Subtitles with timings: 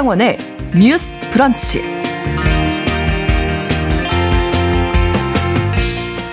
[0.00, 0.38] 신성원의
[0.78, 1.82] 뉴스 브런치.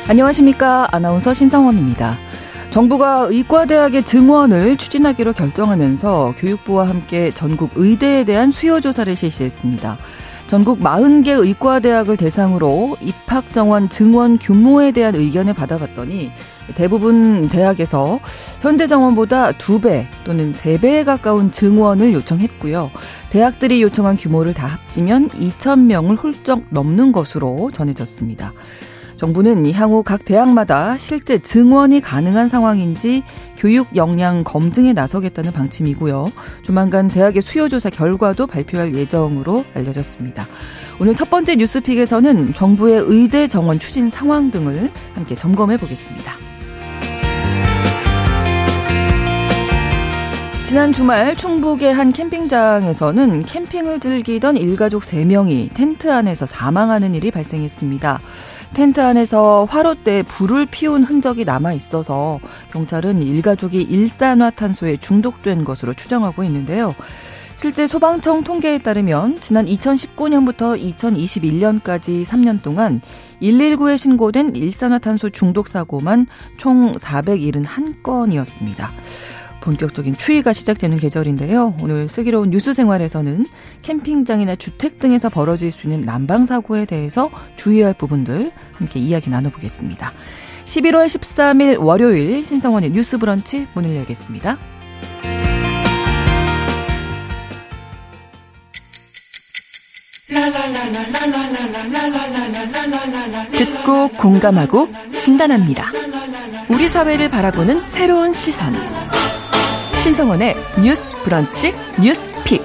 [0.07, 0.87] 안녕하십니까.
[0.89, 2.17] 아나운서 신성원입니다.
[2.69, 9.97] 정부가 의과대학의 증원을 추진하기로 결정하면서 교육부와 함께 전국 의대에 대한 수요 조사를 실시했습니다.
[10.47, 16.31] 전국 40개 의과대학을 대상으로 입학 정원 증원 규모에 대한 의견을 받아봤더니
[16.75, 18.19] 대부분 대학에서
[18.61, 22.91] 현재 정원보다 2배 또는 3배에 가까운 증원을 요청했고요.
[23.29, 28.53] 대학들이 요청한 규모를 다 합치면 2,000명을 훌쩍 넘는 것으로 전해졌습니다.
[29.17, 33.23] 정부는 향후 각 대학마다 실제 증원이 가능한 상황인지
[33.57, 36.27] 교육 역량 검증에 나서겠다는 방침이고요.
[36.61, 40.45] 조만간 대학의 수요조사 결과도 발표할 예정으로 알려졌습니다.
[40.99, 46.33] 오늘 첫 번째 뉴스픽에서는 정부의 의대 정원 추진 상황 등을 함께 점검해 보겠습니다.
[50.67, 58.19] 지난 주말 충북의 한 캠핑장에서는 캠핑을 즐기던 일가족 3명이 텐트 안에서 사망하는 일이 발생했습니다.
[58.73, 62.39] 텐트 안에서 화롯대 불을 피운 흔적이 남아 있어서
[62.71, 66.93] 경찰은 일가족이 일산화탄소에 중독된 것으로 추정하고 있는데요.
[67.57, 73.01] 실제 소방청 통계에 따르면 지난 2019년부터 2021년까지 3년 동안
[73.41, 78.89] 119에 신고된 일산화탄소 중독 사고만 총 471건이었습니다.
[79.67, 81.75] 본격적인 추위가 시작되는 계절인데요.
[81.81, 83.45] 오늘 슬기로운 뉴스 생활에서는
[83.81, 90.13] 캠핑장이나 주택 등에서 벌어질 수 있는 난방 사고에 대해서 주의할 부분들 함께 이야기 나눠보겠습니다.
[90.63, 94.57] 11월 13일 월요일 신성원의 뉴스 브런치 문을 열겠습니다.
[103.51, 104.87] 듣고 공감하고
[105.19, 105.91] 진단합니다.
[106.69, 108.73] 우리 사회를 바라보는 새로운 시선.
[110.07, 112.61] 신성원의 뉴스 브런치 뉴스 픽.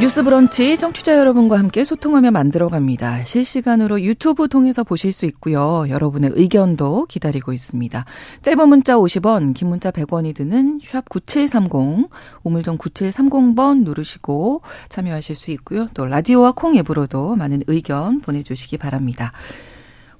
[0.00, 3.24] 뉴스 브런치 청취자 여러분과 함께 소통하며 만들어 갑니다.
[3.24, 5.84] 실시간으로 유튜브 통해서 보실 수 있고요.
[5.88, 8.04] 여러분의 의견도 기다리고 있습니다.
[8.42, 12.08] 짧은 문자 50원, 긴 문자 100원이 드는 샵 9730,
[12.44, 15.88] 우물정 9730번 누르시고 참여하실 수 있고요.
[15.92, 19.32] 또 라디오와 콩 앱으로도 많은 의견 보내주시기 바랍니다.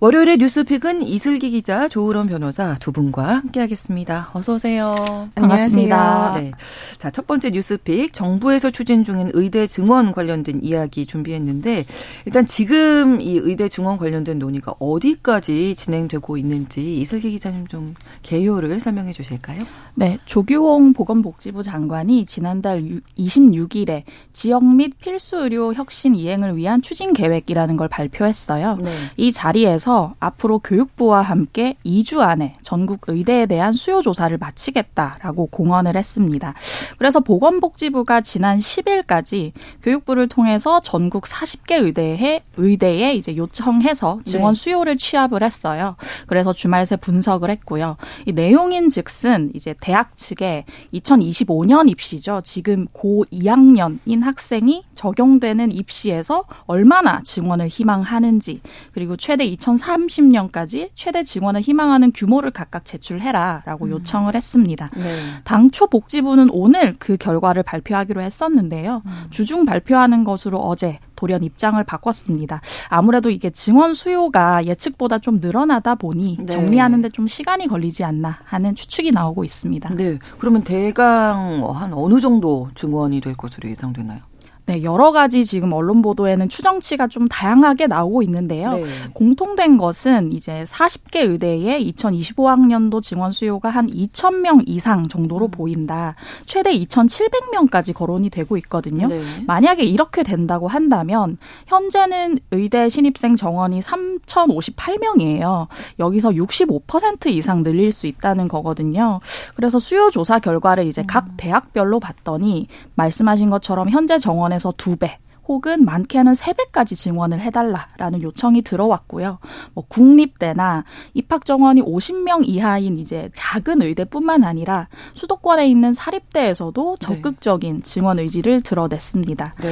[0.03, 4.31] 월요일의 뉴스픽은 이슬기 기자, 조으론 변호사 두 분과 함께하겠습니다.
[4.33, 4.95] 어서 오세요.
[5.35, 6.33] 반갑습니다.
[6.37, 6.53] 네.
[6.97, 11.85] 자, 첫 번째 뉴스픽 정부에서 추진 중인 의대 증원 관련된 이야기 준비했는데
[12.25, 19.13] 일단 지금 이 의대 증원 관련된 논의가 어디까지 진행되고 있는지 이슬기 기자님 좀 개요를 설명해
[19.13, 19.59] 주실까요?
[19.97, 27.77] 네, 조규홍 보건복지부 장관이 지난달 26일에 지역 및 필수 의료 혁신 이행을 위한 추진 계획이라는
[27.77, 28.79] 걸 발표했어요.
[28.81, 28.95] 네.
[29.19, 36.55] 이 자리에서 앞으로 교육부와 함께 2주 안에 전국 의대에 대한 수요 조사를 마치겠다라고 공언을 했습니다.
[36.99, 39.53] 그래서 보건복지부가 지난 10일까지
[39.83, 44.61] 교육부를 통해서 전국 40개 의대에 의대에 이제 요청해서 증원 네.
[44.61, 45.97] 수요를 취합을 했어요.
[46.27, 47.97] 그래서 주말 새 분석을 했고요.
[48.27, 50.65] 이 내용인즉슨 이제 대학 측에
[50.95, 52.41] 2025년 입시죠.
[52.45, 58.61] 지금 고 2학년인 학생이 적용되는 입시에서 얼마나 증원을 희망하는지
[58.93, 59.45] 그리고 최대
[59.81, 63.91] 2030년까지 최대 증원을 희망하는 규모를 각각 제출해라라고 음.
[63.91, 64.91] 요청을 했습니다.
[64.97, 65.19] 네.
[65.45, 69.03] 당초 복지부는 오늘 그 결과를 발표하기로 했었는데요.
[69.05, 69.27] 음.
[69.31, 72.61] 주중 발표하는 것으로 어제 돌연 입장을 바꿨습니다.
[72.89, 76.47] 아무래도 이게 증원 수요가 예측보다 좀 늘어나다 보니 네.
[76.47, 79.95] 정리하는데 좀 시간이 걸리지 않나 하는 추측이 나오고 있습니다.
[79.95, 80.19] 네.
[80.39, 84.30] 그러면 대강 한 어느 정도 증원이 될 것으로 예상되나요?
[84.71, 88.75] 네, 여러 가지 지금 언론 보도에는 추정치가 좀 다양하게 나오고 있는데요.
[88.75, 88.85] 네.
[89.15, 95.51] 공통된 것은 이제 40개 의대에 2025학년도 증원 수요가 한 2,000명 이상 정도로 음.
[95.51, 96.15] 보인다.
[96.47, 99.09] 최대 2,700명까지 거론이 되고 있거든요.
[99.09, 99.25] 네.
[99.45, 105.67] 만약에 이렇게 된다고 한다면 현재는 의대 신입생 정원이 3,058명이에요.
[105.99, 109.19] 여기서 65% 이상 늘릴 수 있다는 거거든요.
[109.57, 111.33] 그래서 수요 조사 결과를 이제 각 음.
[111.37, 115.17] 대학별로 봤더니 말씀하신 것처럼 현재 정원의 2배에서 2배
[115.49, 119.39] 혹은 많게는 3배까지 증원을 해달라라는 요청이 들어왔고요.
[119.75, 120.85] 뭐 국립대나
[121.15, 127.07] 입학 정원이 50명 이하인 이제 작은 의대뿐만 아니라 수도권에 있는 사립대에서도 네.
[127.07, 127.83] 적극적인 네.
[127.83, 129.55] 증원 의지를 드러냈습니다.
[129.61, 129.71] 네.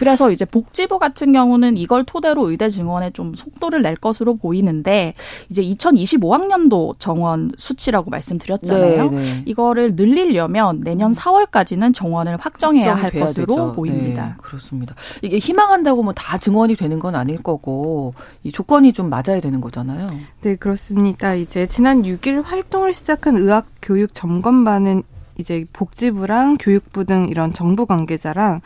[0.00, 5.12] 그래서 이제 복지부 같은 경우는 이걸 토대로 의대 증원에 좀 속도를 낼 것으로 보이는데
[5.50, 9.10] 이제 2025학년도 정원 수치라고 말씀드렸잖아요.
[9.10, 9.22] 네네.
[9.22, 9.42] 네.
[9.44, 13.72] 이거를 늘리려면 내년 4월까지는 정원을 확정해야 할 것으로 되죠.
[13.74, 14.26] 보입니다.
[14.26, 14.94] 네, 그렇습니다.
[15.20, 20.08] 이게 희망한다고 뭐 다 증원이 되는 건 아닐 거고 이 조건이 좀 맞아야 되는 거잖아요.
[20.40, 21.34] 네, 그렇습니다.
[21.34, 25.02] 이제 지난 6일 활동을 시작한 의학 교육 점검반은
[25.40, 28.60] 이제 복지부랑 교육부 등 이런 정부 관계자랑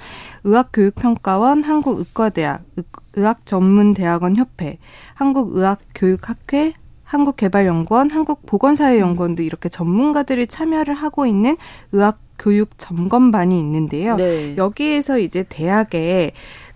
[0.44, 2.62] 의학교육평가원, 한국의과대학,
[3.14, 4.78] 의학전문대학원 협회,
[5.14, 6.74] 한국의학교육학회,
[7.04, 11.56] 한국개발연구원, 한국보건사회연구원도 이렇게 전문가들이 참여를 하고 있는
[11.92, 14.16] 의학 교육 점검반이 있는데요.
[14.16, 14.56] 네.
[14.56, 16.32] 여기에서 이제 대학에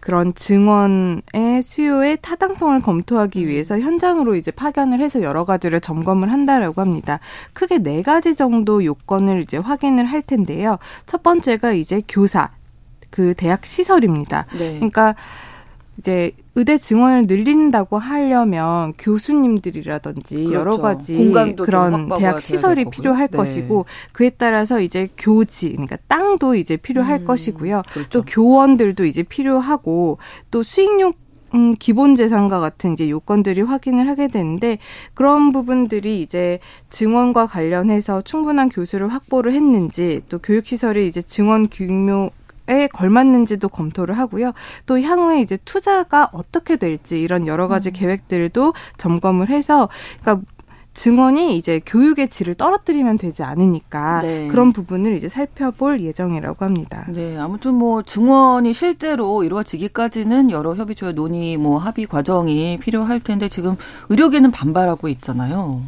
[0.09, 3.49] 그런 증언의 수요의 타당성을 검토하기 음.
[3.49, 7.21] 위해서 현장으로 이제 파견을 해서 여러 가지를 점검을 한다라고 합니다.
[7.53, 10.79] 크게 네 가지 정도 요건을 이제 확인을 할 텐데요.
[11.05, 12.49] 첫 번째가 이제 교사,
[13.11, 14.47] 그 대학 시설입니다.
[14.59, 14.77] 네.
[14.77, 15.15] 그러니까
[15.99, 20.55] 이제 의대 증원을 늘린다고 하려면 교수님들이라든지 그렇죠.
[20.55, 23.37] 여러 가지 그런 대학 시설이 필요할 네.
[23.37, 27.83] 것이고 그에 따라서 이제 교지 그러니까 땅도 이제 필요할 음, 것이고요.
[27.91, 28.09] 그렇죠.
[28.11, 30.19] 또 교원들도 이제 필요하고
[30.51, 31.13] 또 수익률
[31.55, 34.79] 음, 기본 재산과 같은 이제 요건들이 확인을 하게 되는데
[35.15, 36.59] 그런 부분들이 이제
[36.91, 42.31] 증원과 관련해서 충분한 교수를 확보를 했는지 또 교육 시설이 이제 증원 규모
[42.69, 44.53] 에 걸맞는지도 검토를 하고요.
[44.87, 47.93] 또 향후에 이제 투자가 어떻게 될지 이런 여러 가지 음.
[47.95, 49.89] 계획들도 점검을 해서
[50.21, 50.47] 그러니까
[50.99, 54.49] 증언이 이제 교육의 질을 떨어뜨리면 되지 않으니까 네.
[54.49, 57.07] 그런 부분을 이제 살펴볼 예정이라고 합니다.
[57.09, 63.77] 네, 아무튼 뭐 증언이 실제로 이루어지기까지는 여러 협의체의 논의, 뭐 합의 과정이 필요할 텐데 지금
[64.09, 65.83] 의료계는 반발하고 있잖아요.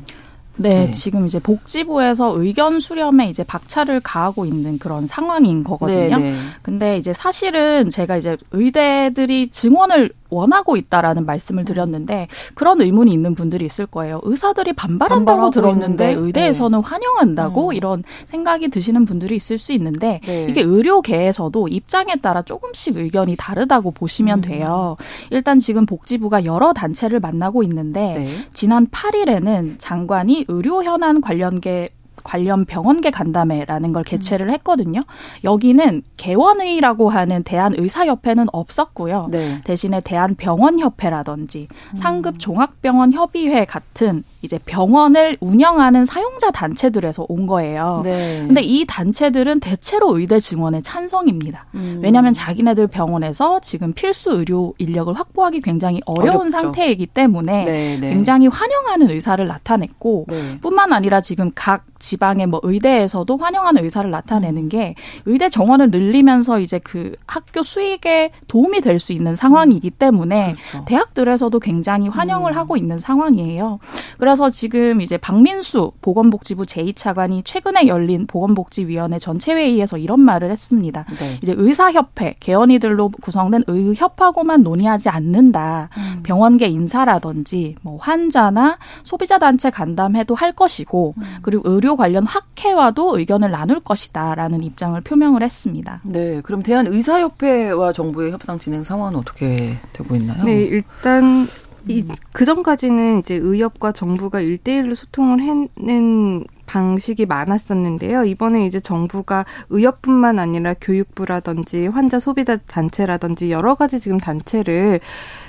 [0.61, 6.19] 네, 네, 지금 이제 복지부에서 의견 수렴에 이제 박차를 가하고 있는 그런 상황인 거거든요.
[6.19, 6.37] 네, 네.
[6.63, 13.67] 근데 이제 사실은 제가 이제 의대들이 증원을 원하고 있다라는 말씀을 드렸는데 그런 의문이 있는 분들이
[13.67, 14.21] 있을 거예요.
[14.23, 16.27] 의사들이 반발한다고 들었는데 있는데?
[16.27, 16.89] 의대에서는 네.
[16.89, 17.75] 환영한다고 음.
[17.75, 20.47] 이런 생각이 드시는 분들이 있을 수 있는데 네.
[20.49, 24.43] 이게 의료계에서도 입장에 따라 조금씩 의견이 다르다고 보시면 음.
[24.43, 24.97] 돼요.
[25.31, 28.31] 일단 지금 복지부가 여러 단체를 만나고 있는데 네.
[28.53, 31.91] 지난 8일에는 장관이 의료 현안 관련계
[32.23, 34.51] 관련 병원계 간담회라는 걸 개최를 음.
[34.53, 35.03] 했거든요.
[35.45, 39.29] 여기는 개원의라고 하는 대한의사협회는 없었고요.
[39.31, 39.61] 네.
[39.65, 41.97] 대신에 대한병원협회라든지 음.
[41.97, 48.01] 상급 종합병원 협의회 같은 이제 병원을 운영하는 사용자 단체들에서 온 거예요.
[48.05, 48.45] 네.
[48.47, 51.67] 근데 이 단체들은 대체로 의대 증원에 찬성입니다.
[51.75, 52.01] 음.
[52.03, 56.51] 왜냐하면 자기네들 병원에서 지금 필수 의료 인력을 확보하기 굉장히 어려운 어렵죠.
[56.51, 58.11] 상태이기 때문에 네, 네.
[58.11, 60.59] 굉장히 환영하는 의사를 나타냈고 네.
[60.61, 64.95] 뿐만 아니라 지금 각 지방의 뭐 의대에서도 환영하는 의사를 나타내는 게
[65.27, 70.85] 의대 정원을 늘리면서 이제 그 학교 수익에 도움이 될 수 있는 상황이기 때문에 그렇죠.
[70.85, 72.57] 대학들에서도 굉장히 환영을 음.
[72.59, 73.79] 하고 있는 상황이에요.
[74.19, 81.07] 그래서 지금 이제 박민수 보건복지부 제2차관이 최근에 열린 보건복지위원회 전체 회의에서 이런 말을 했습니다.
[81.19, 81.39] 네.
[81.43, 85.89] 이제 의사협회 개헌이들로 구성된 의협하고만 논의하지 않는다.
[85.97, 86.21] 음.
[86.23, 91.23] 병원계 인사라든지 뭐 환자나 소비자 단체 간담회도 할 것이고 음.
[91.41, 96.01] 그리고 의료 관련 학회와도 의견을 나눌 것이다라는 입장을 표명을 했습니다.
[96.05, 100.43] 네, 그럼 대한 의사협회와 정부의 협상 진행 상황은 어떻게 되고 있나요?
[100.45, 101.47] 네, 일단
[101.87, 102.03] 이,
[102.33, 108.25] 그 전까지는 이제 의협과 정부가 일대일로 소통을 했는 방식이 많았었는데요.
[108.25, 115.01] 이번에 이제 정부가 의협뿐만 아니라 교육부라든지 환자 소비자 단체라든지 여러 가지 지금 단체를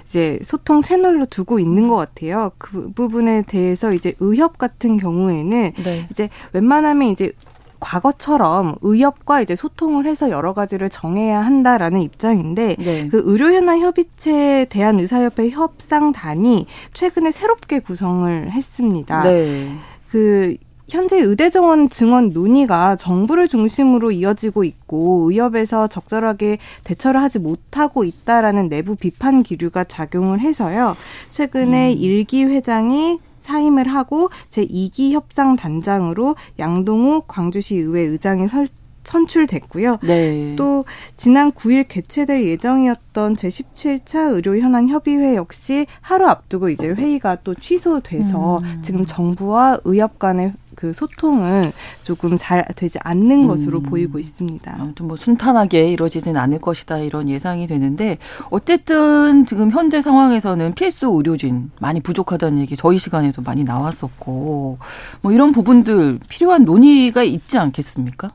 [0.03, 2.51] 이제 소통 채널로 두고 있는 것 같아요.
[2.57, 6.07] 그 부분에 대해서 이제 의협 같은 경우에는 네.
[6.09, 7.33] 이제 웬만하면 이제
[7.79, 13.07] 과거처럼 의협과 이제 소통을 해서 여러 가지를 정해야 한다라는 입장인데 네.
[13.09, 19.21] 그 의료현안 협의체에 대한 의사협회 협상단이 최근에 새롭게 구성을 했습니다.
[19.23, 19.71] 네.
[20.09, 20.57] 그
[20.91, 28.67] 현재 의대 정원 증원 논의가 정부를 중심으로 이어지고 있고 의협에서 적절하게 대처를 하지 못하고 있다라는
[28.67, 30.97] 내부 비판 기류가 작용을 해서요.
[31.29, 31.97] 최근에 음.
[31.97, 38.67] 일기 회장이 사임을 하고 제2기 협상 단장으로 양동우 광주시 의회 의장이 설
[39.03, 39.97] 선출됐고요.
[40.03, 40.55] 네.
[40.57, 40.85] 또
[41.17, 48.59] 지난 9일 개최될 예정이었던 제17차 의료 현안 협의회 역시 하루 앞두고 이제 회의가 또 취소돼서
[48.59, 48.81] 음.
[48.83, 51.71] 지금 정부와 의협 간의 그 소통은
[52.03, 53.47] 조금 잘 되지 않는 음.
[53.47, 54.77] 것으로 보이고 있습니다.
[54.79, 58.17] 아무튼 뭐 순탄하게 이루어지진 않을 것이다 이런 예상이 되는데
[58.49, 64.77] 어쨌든 지금 현재 상황에서는 필수 의료진 많이 부족하다는 얘기 저희 시간에도 많이 나왔었고
[65.21, 68.31] 뭐 이런 부분들 필요한 논의가 있지 않겠습니까?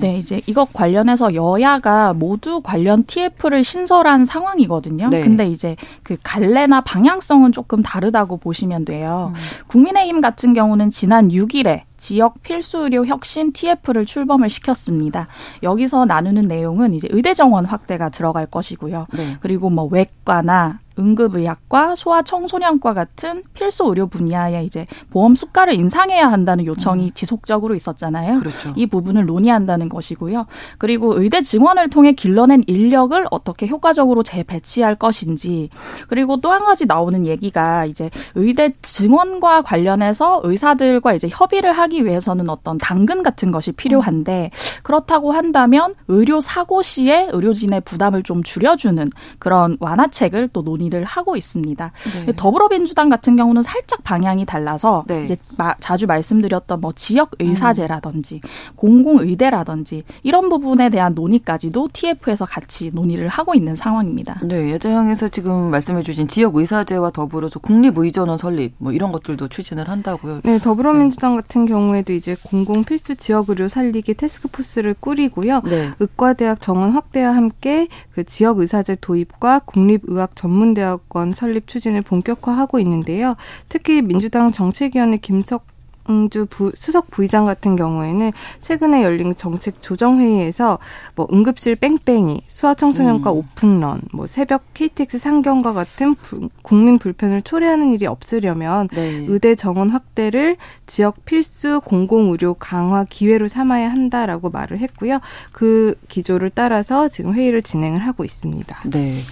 [0.00, 5.08] 네, 이제 이것 관련해서 여야가 모두 관련 TF를 신설한 상황이거든요.
[5.08, 5.20] 네.
[5.20, 9.32] 근데 이제 그 갈래나 방향성은 조금 다르다고 보시면 돼요.
[9.34, 9.40] 음.
[9.68, 15.26] 국민의힘 같은 경우는 지난 6일에 지역 필수 의료 혁신 TF를 출범을 시켰습니다.
[15.62, 19.06] 여기서 나누는 내용은 이제 의대 정원 확대가 들어갈 것이고요.
[19.12, 19.36] 네.
[19.40, 27.06] 그리고 뭐 외과나 응급의학과, 소아청소년과 같은 필수 의료 분야에 이제 보험 수가를 인상해야 한다는 요청이
[27.06, 27.10] 음.
[27.14, 28.40] 지속적으로 있었잖아요.
[28.40, 28.74] 그렇죠.
[28.76, 30.46] 이 부분을 논의한다는 것이고요.
[30.76, 35.70] 그리고 의대 증원을 통해 길러낸 인력을 어떻게 효과적으로 재배치할 것인지
[36.08, 42.48] 그리고 또 한 가지 나오는 얘기가 이제 의대 증원과 관련해서 의사들과 이제 협의를 하기 위해서는
[42.48, 44.50] 어떤 당근 같은 것이 필요한데
[44.82, 51.36] 그렇다고 한다면 의료 사고 시에 의료진의 부담을 좀 줄여주는 그런 완화책을 또 논의 를 하고
[51.36, 51.92] 있습니다.
[52.26, 52.32] 네.
[52.34, 55.24] 더불어민주당 같은 경우는 살짝 방향이 달라서 네.
[55.24, 58.48] 이제 마, 자주 말씀드렸던 뭐 지역 의사제라든지 음.
[58.76, 64.40] 공공 의대라든지 이런 부분에 대한 논의까지도 TF에서 같이 논의를 하고 있는 상황입니다.
[64.42, 70.40] 네, 예대항에서 지금 말씀해주신 지역 의사제와 더불어서 국립의전원 설립 뭐 이런 것들도 추진을 한다고요.
[70.44, 71.42] 네, 더불어민주당 네.
[71.42, 75.62] 같은 경우에도 이제 공공 필수 지역 의료 살리기 테스크포스를 꾸리고요.
[75.62, 75.90] 네.
[75.98, 83.36] 의과대학 정원 확대와 함께 그 지역 의사제 도입과 국립의학 전문대 학원 설립 추진을 본격화하고 있는데요.
[83.68, 85.77] 특히 민주당 정책위원회 김석
[86.08, 90.78] 응주 부, 수석 부의장 같은 경우에는 최근에 열린 정책 조정 회의에서
[91.14, 93.36] 뭐 응급실 뺑뺑이, 소아청소년과 음.
[93.36, 99.26] 오픈런, 뭐 새벽 KTX 상경과 같은 부, 국민 불편을 초래하는 일이 없으려면 네.
[99.28, 105.20] 의대 정원 확대를 지역 필수 공공 의료 강화 기회로 삼아야 한다라고 말을 했고요.
[105.52, 108.82] 그 기조를 따라서 지금 회의를 진행을 하고 있습니다.
[108.90, 109.22] 네.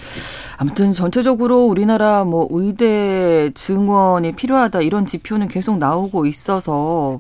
[0.59, 6.66] 아무튼 전체적으로 우리나라 뭐 의대 증원이 필요하다 이런 지표는 계속 나오고 있어서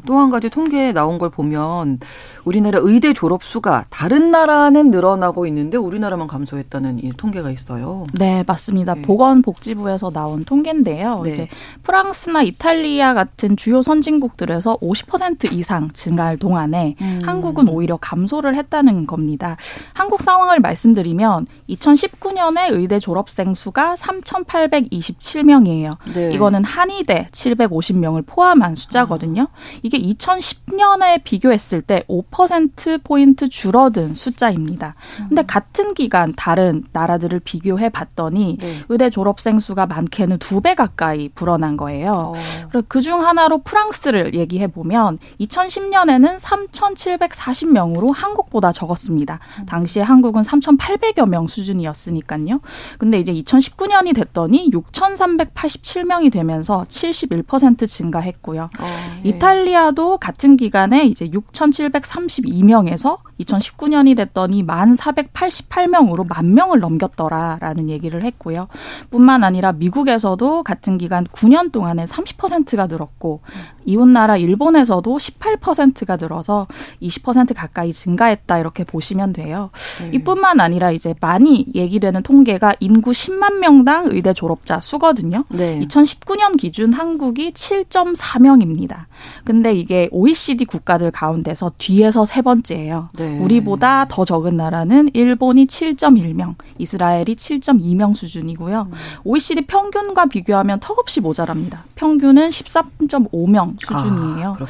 [0.05, 1.99] 또 한 가지 통계에 나온 걸 보면
[2.45, 8.05] 우리나라 의대 졸업 수가 다른 나라는 늘어나고 있는데 우리나라만 감소했다는 이 통계가 있어요.
[8.19, 8.95] 네, 맞습니다.
[8.95, 9.03] 네.
[9.03, 11.21] 보건복지부에서 나온 통계인데요.
[11.23, 11.31] 네.
[11.31, 11.49] 이제
[11.83, 17.21] 프랑스나 이탈리아 같은 주요 선진국들에서 50% 이상 증가할 동안에 음.
[17.23, 19.57] 한국은 오히려 감소를 했다는 겁니다.
[19.93, 25.97] 한국 상황을 말씀드리면 2019년에 의대 졸업 졸업생 수가 3,827명이에요.
[26.15, 26.33] 네.
[26.33, 29.36] 이거는 한의대 750명을 포함한 숫자거든요.
[29.83, 34.95] 이게 2010년에 비교했을 때 5%포인트 줄어든 숫자입니다.
[35.29, 35.47] 근데 음.
[35.47, 38.81] 같은 기간 다른 나라들을 비교해 봤더니 네.
[38.89, 42.35] 의대 졸업생 수가 많게는 두 배 가까이 불어난 거예요.
[42.35, 42.81] 어.
[42.89, 49.39] 그중 하나로 프랑스를 얘기해 보면 2010년에는 3,740명으로 한국보다 적었습니다.
[49.61, 49.67] 음.
[49.67, 52.61] 당시에 한국은 3,800여 명 수준이었으니까요.
[52.99, 58.63] 근데 이제 2019년이 됐더니 6,387명이 되면서 71% 증가했고요.
[58.65, 58.85] 어,
[59.25, 59.26] 예.
[59.27, 68.69] 이탈리아도 같은 기간에 이제 6,732명에서 2019년이 됐더니 1,488명으로 만 명을 넘겼더라라는 얘기를 했고요.
[69.11, 73.41] 뿐만 아니라 미국에서도 같은 기간 9년 동안에 30%가 늘었고
[73.85, 76.67] 이웃 나라 일본에서도 18%가 늘어서
[77.03, 79.71] 20% 가까이 증가했다 이렇게 보시면 돼요.
[80.01, 80.11] 네.
[80.15, 85.45] 이뿐만 아니라 이제 많이 얘기되는 통계가 인구 10만 명당 의대 졸업자 수거든요.
[85.49, 85.81] 네.
[85.81, 89.05] 2019년 기준 한국이 7.4명입니다.
[89.45, 93.11] 근데 이게 OECD 국가들 가운데서 뒤에서 세 번째예요.
[93.17, 93.26] 네.
[93.41, 98.89] 우리보다 더 적은 나라는 일본이 7.1명, 이스라엘이 7.2명 수준이고요.
[98.91, 98.97] 음.
[99.25, 101.85] OECD 평균과 비교하면 턱없이 모자랍니다.
[101.95, 104.57] 평균은 13.5명 수준이에요.
[104.61, 104.67] 아,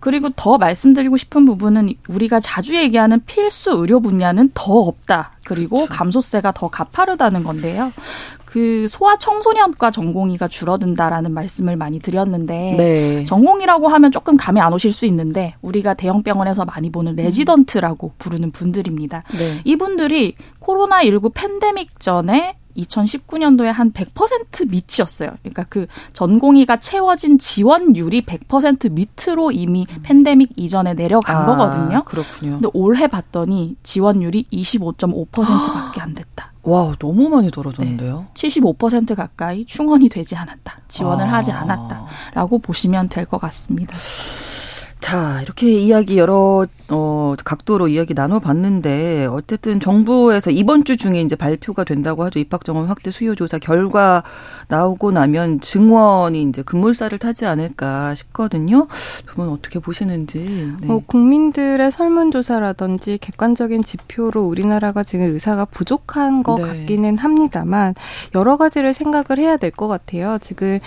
[0.00, 5.32] 그리고 더 말씀드리고 싶은 부분은 우리가 자주 얘기하는 필수 의료 분야는 더 없다.
[5.44, 5.94] 그리고 그렇죠.
[5.94, 7.92] 감소세가 더 가파르다는 건데요.
[8.56, 13.24] 그 소아 청소년과 전공의가 줄어든다라는 말씀을 많이 드렸는데 네.
[13.24, 18.52] 전공이라고 하면 조금 감이 안 오실 수 있는데 우리가 대형 병원에서 많이 보는 레지던트라고 부르는
[18.52, 19.24] 분들입니다.
[19.36, 19.60] 네.
[19.64, 25.32] 이분들이 코로나 19 팬데믹 전에 2019년도에 한 100% 밑이었어요.
[25.42, 30.00] 그러니까 그 전공의가 채워진 지원율이 100% 밑으로 이미 음.
[30.02, 32.04] 팬데믹 이전에 내려간 아, 거거든요.
[32.04, 32.52] 그렇군요.
[32.52, 36.52] 근데 올해 봤더니 지원율이 25.5%밖에 안 됐다.
[36.66, 38.26] 와, 너무 많이 떨어졌는데요.
[38.34, 40.78] 네, 75% 가까이 충원이 되지 않았다.
[40.88, 41.34] 지원을 아.
[41.34, 43.96] 하지 않았다라고 보시면 될 것 같습니다.
[45.06, 51.36] 자, 이렇게 이야기 여러 어 각도로 이야기 나눠 봤는데 어쨌든 정부에서 이번 주 중에 이제
[51.36, 52.40] 발표가 된다고 하죠.
[52.40, 54.24] 입학 정원 확대 수요 조사 결과
[54.66, 58.88] 나오고 나면 증원이 이제 급물살을 타지 않을까 싶거든요.
[59.26, 60.74] 두분 어떻게 보시는지.
[60.80, 60.88] 네.
[60.92, 66.62] 어, 국민들의 설문 조사라든지 객관적인 지표로 우리나라가 지금 의사가 부족한 것 네.
[66.62, 67.94] 같기는 합니다만
[68.34, 70.38] 여러 가지를 생각을 해야 될 것 같아요.
[70.40, 70.80] 지금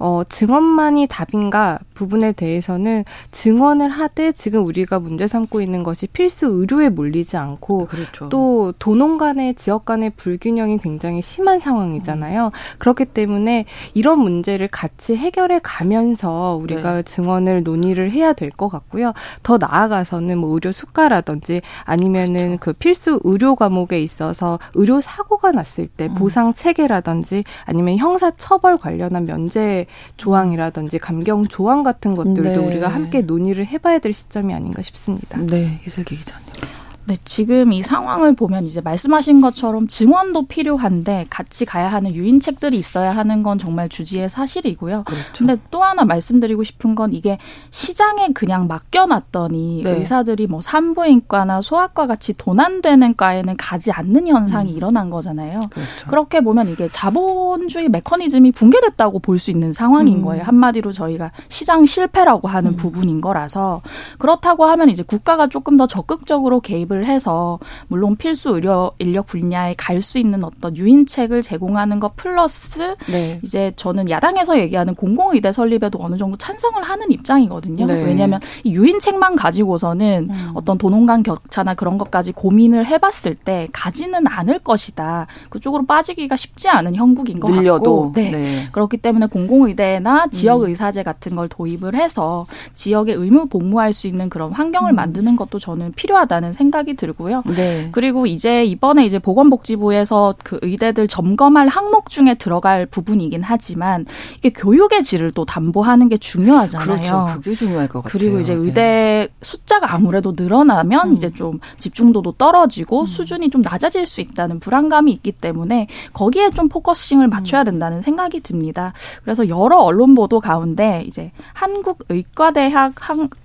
[0.00, 6.88] 어, 증언만이 답인가 부분에 대해서는 증언을 하되 지금 우리가 문제 삼고 있는 것이 필수 의료에
[6.88, 8.28] 몰리지 않고 그렇죠.
[8.30, 12.46] 또 도농 간의 지역 간의 불균형이 굉장히 심한 상황이잖아요.
[12.46, 12.50] 음.
[12.78, 17.02] 그렇기 때문에 이런 문제를 같이 해결해 가면서 우리가 네.
[17.02, 19.12] 증언을 논의를 해야 될 것 같고요.
[19.42, 22.60] 더 나아가서는 뭐 의료 수가라든지 아니면은 그렇죠.
[22.60, 26.14] 그 필수 의료 과목에 있어서 의료 사고가 났을 때 음.
[26.14, 32.56] 보상 체계라든지 아니면 형사 처벌 관련한 면제 조항이라든지 감경 조항 같은 것들도 네.
[32.56, 35.38] 우리가 함께 논의를 해봐야 될 시점이 아닌가 싶습니다.
[35.38, 36.79] 네, 이슬기 기자님.
[37.10, 43.10] 네, 지금 이 상황을 보면 이제 말씀하신 것처럼 증언도 필요한데 같이 가야 하는 유인책들이 있어야
[43.10, 45.02] 하는 건 정말 주지의 사실이고요.
[45.02, 45.24] 그렇죠.
[45.36, 47.38] 근데 또 하나 말씀드리고 싶은 건 이게
[47.70, 49.90] 시장에 그냥 맡겨놨더니 네.
[49.90, 54.76] 의사들이 뭐 산부인과나 소아과 같이 도난되는 과에는 가지 않는 현상이 음.
[54.76, 55.62] 일어난 거잖아요.
[55.70, 56.06] 그렇죠.
[56.06, 60.22] 그렇게 보면 이게 자본주의 메커니즘이 붕괴됐다고 볼 수 있는 상황인 음.
[60.22, 60.44] 거예요.
[60.44, 62.76] 한마디로 저희가 시장 실패라고 하는 음.
[62.76, 63.80] 부분인 거라서
[64.18, 69.74] 그렇다고 하면 이제 국가가 조금 더 적극적으로 개입을 도입을 해서 물론 필수 의료 인력 분야에
[69.76, 73.38] 갈 수 있는 어떤 유인책을 제공하는 것 플러스 네.
[73.42, 77.84] 이제 저는 야당에서 얘기하는 공공의대 설립에도 어느 정도 찬성을 하는 입장이거든요.
[77.84, 78.02] 네.
[78.02, 80.50] 왜냐하면 이 유인책만 가지고서는 음.
[80.54, 85.26] 어떤 도농간 격차나 그런 것까지 고민을 해봤을 때 가지는 않을 것이다.
[85.50, 88.04] 그쪽으로 빠지기가 쉽지 않은 형국인 것 늘려도.
[88.04, 88.30] 같고, 네.
[88.30, 88.68] 네.
[88.72, 90.68] 그렇기 때문에 공공의대나 지역 음.
[90.70, 94.96] 의사제 같은 걸 도입을 해서 지역에 의무 복무할 수 있는 그런 환경을 음.
[94.96, 96.89] 만드는 것도 저는 필요하다는 생각이.
[96.90, 97.42] 생각이 들고요.
[97.46, 97.88] 네.
[97.92, 104.06] 그리고 이제 이번에 이제 보건복지부에서 그 의대들 점검할 항목 중에 들어갈 부분이긴 하지만
[104.38, 106.86] 이게 교육의 질을 또 담보하는 게 중요하잖아요.
[106.86, 107.26] 그렇죠.
[107.34, 108.10] 그게 중요할 것 같아요.
[108.12, 108.60] 그리고 이제 네.
[108.60, 109.28] 의대 네.
[109.40, 111.14] 숫자가 아무래도 늘어나면 음.
[111.14, 113.06] 이제 좀 집중도도 떨어지고 음.
[113.06, 117.30] 수준이 좀 낮아질 수 있다는 불안감이 있기 때문에 거기에 좀 focusing을 음.
[117.30, 118.92] 맞춰야 된다는 생각이 듭니다.
[119.22, 122.94] 그래서 여러 언론 보도 가운데 이제 한국의과대학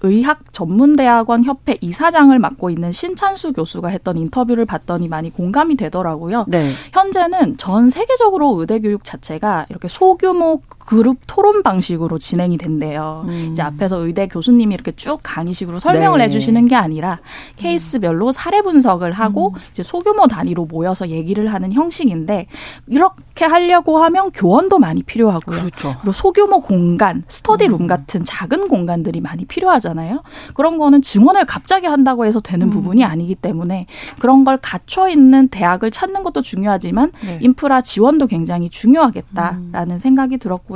[0.01, 6.45] 의학 전문대학원 협회 이사장을 맡고 있는 신찬 한수 교수가 했던 인터뷰를 봤더니 많이 공감이 되더라고요.
[6.47, 6.71] 네.
[6.93, 13.25] 현재는 전 세계적으로 의대 교육 자체가 이렇게 소규모 그룹 토론 방식으로 진행이 된대요.
[13.27, 13.49] 음.
[13.51, 16.25] 이제 앞에서 의대 교수님이 이렇게 쭉 강의식으로 설명을 네.
[16.25, 17.19] 해주시는 게 아니라
[17.55, 19.59] 케이스별로 사례 분석을 하고 음.
[19.71, 22.47] 이제 소규모 단위로 모여서 얘기를 하는 형식인데
[22.87, 25.57] 이렇게 하려고 하면 교원도 많이 필요하고요.
[25.57, 25.95] 그렇죠.
[25.99, 27.87] 그리고 소규모 공간, 스터디룸 음.
[27.87, 30.21] 같은 작은 공간들이 많이 필요하잖아요.
[30.53, 32.69] 그런 거는 증언을 갑자기 한다고 해서 되는 음.
[32.69, 33.87] 부분이 아니기 때문에
[34.19, 37.39] 그런 걸 갖춰 있는 대학을 찾는 것도 중요하지만 네.
[37.41, 39.99] 인프라 지원도 굉장히 중요하겠다라는 음.
[39.99, 40.74] 생각이 들었고.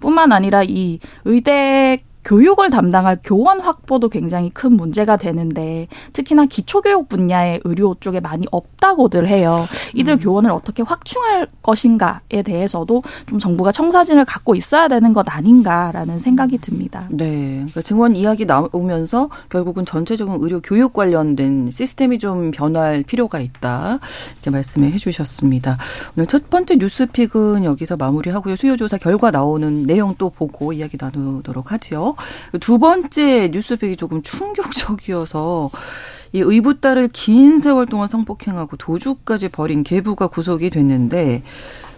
[0.00, 7.60] 뿐만 아니라 이 의대 교육을 담당할 교원 확보도 굉장히 큰 문제가 되는데 특히나 기초교육 분야의
[7.64, 9.64] 의료 쪽에 많이 없다고들 해요.
[9.94, 10.18] 이들 음.
[10.18, 17.06] 교원을 어떻게 확충할 것인가에 대해서도 좀 정부가 청사진을 갖고 있어야 되는 것 아닌가라는 생각이 듭니다.
[17.10, 17.54] 네.
[17.56, 23.98] 그러니까 증원 이야기 나오면서 결국은 전체적인 의료 교육 관련된 시스템이 좀 변할 필요가 있다.
[24.32, 25.76] 이렇게 말씀해 주셨습니다.
[26.16, 28.56] 오늘 첫 번째 뉴스픽은 여기서 마무리하고요.
[28.56, 31.78] 수요조사 결과 나오는 내용 또 보고 이야기 나누도록 하
[32.52, 32.58] 죠.
[32.58, 35.70] 두 번째 뉴스백이 조금 충격적이어서
[36.32, 41.42] 이 의붓 딸을 긴 세월 동안 성폭행하고 도주까지 벌인 계부가 구속이 됐는데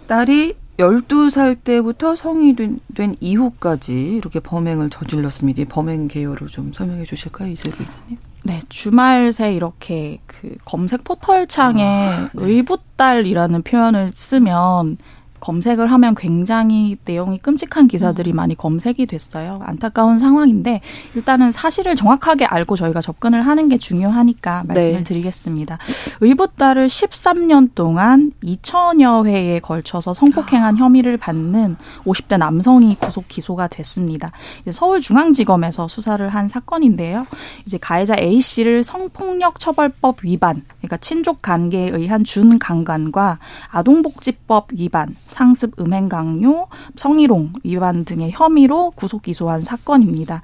[0.09, 5.63] 딸이 12살 때부터 성이 된, 된 이후까지 이렇게 범행을 저질렀습니다.
[5.63, 8.19] 이 범행 개요를 좀 설명해 주실까요, 이슬기 기자님?
[8.45, 12.45] 네, 주말 새 이렇게 그 검색 포털 창에 아, 네.
[12.45, 14.99] 의붓딸이라는 표현을 쓰면
[15.47, 18.37] 검색을 하면 굉장히 내용이 끔찍한 기사들이 음.
[18.37, 19.61] 많이 검색이 됐어요.
[19.65, 20.81] 안타까운 상황인데
[21.15, 25.05] 일단은 사실을 정확하게 알고 저희가 접근을 하는 게 중요하니까 말씀을 네.
[25.05, 25.79] 드리겠습니다.
[26.21, 34.33] 의붓딸을 13년 동안 2천여 회에 걸쳐서 성폭행한 혐의를 받는 50대 남성이 구속 기소가 됐습니다.
[34.69, 37.25] 서울중앙지검에서 수사를 한 사건인데요.
[37.65, 43.39] 이제 가해자 A 씨를 성폭력 처벌법 위반, 그러니까 친족 관계에 의한 준강간과
[43.71, 50.41] 아동복지법 위반, 상습 음행 강요, 성희롱 위반 등의 혐의로 구속 기소한 사건입니다.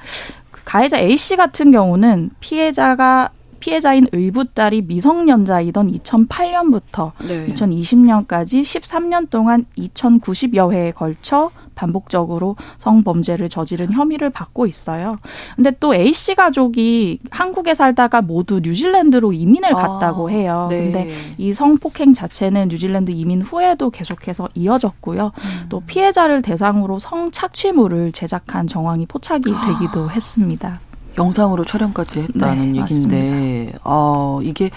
[0.50, 7.46] 그 가해자 A 씨 같은 경우는 피해자가 피해자인 의붓 딸이 미성년자이던 2008년부터 네.
[7.46, 15.19] 2020년까지 13년 동안 2,090여 회에 걸쳐 반복적으로 성범죄를 저지른 혐의를 받고 있어요.
[15.57, 20.69] 근데 또 A 씨 가족이 한국에 살다가 모두 뉴질랜드로 이민을 아, 갔다고 해요.
[20.71, 20.79] 네.
[20.79, 25.33] 근데 이 성폭행 자체는 뉴질랜드 이민 후에도 계속해서 이어졌고요.
[25.37, 25.67] 음.
[25.69, 30.81] 또 피해자를 대상으로 성 착취물을 제작한 정황이 포착이 되기도 했습니다.
[31.18, 34.70] 영상으로 촬영까지 했다는 네, 얘기인데, 아, 이게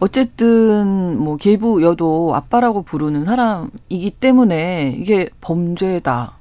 [0.00, 6.37] 어쨌든 뭐 계부여도 아빠라고 부르는 사람이기 때문에 이게 범죄다.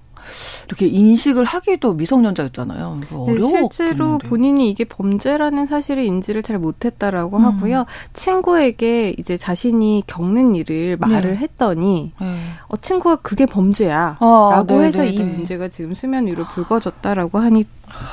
[0.68, 3.00] 이렇게 인식을 하기도 미성년자였잖아요.
[3.28, 7.44] 네, 실제로 본인이 이게 범죄라는 사실을 인지를 잘 못했다라고 음.
[7.44, 7.86] 하고요.
[8.14, 11.38] 친구에게 이제 자신이 겪는 일을 말을 네.
[11.38, 12.40] 했더니 네.
[12.68, 17.64] 어, 친구가 그게 범죄야라고 아, 해서 이 문제가 지금 수면 위로 불거졌다라고 하니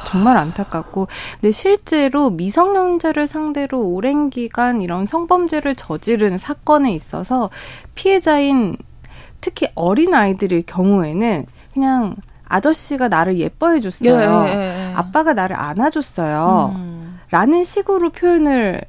[0.07, 1.09] 정말 안타깝고
[1.41, 7.51] 근데 실제로 미성년자를 상대로 오랜 기간 이런 성범죄를 저지른 사건에 있어서
[7.95, 8.77] 피해자인
[9.41, 12.15] 특히 어린 아이들일 경우에는 그냥
[12.47, 14.47] 아저씨가 나를 예뻐해 줬어요.
[14.47, 14.93] 예, 예, 예.
[14.95, 16.73] 아빠가 나를 안아줬어요.
[16.77, 17.19] 음.
[17.31, 18.81] 라는 식으로 표현을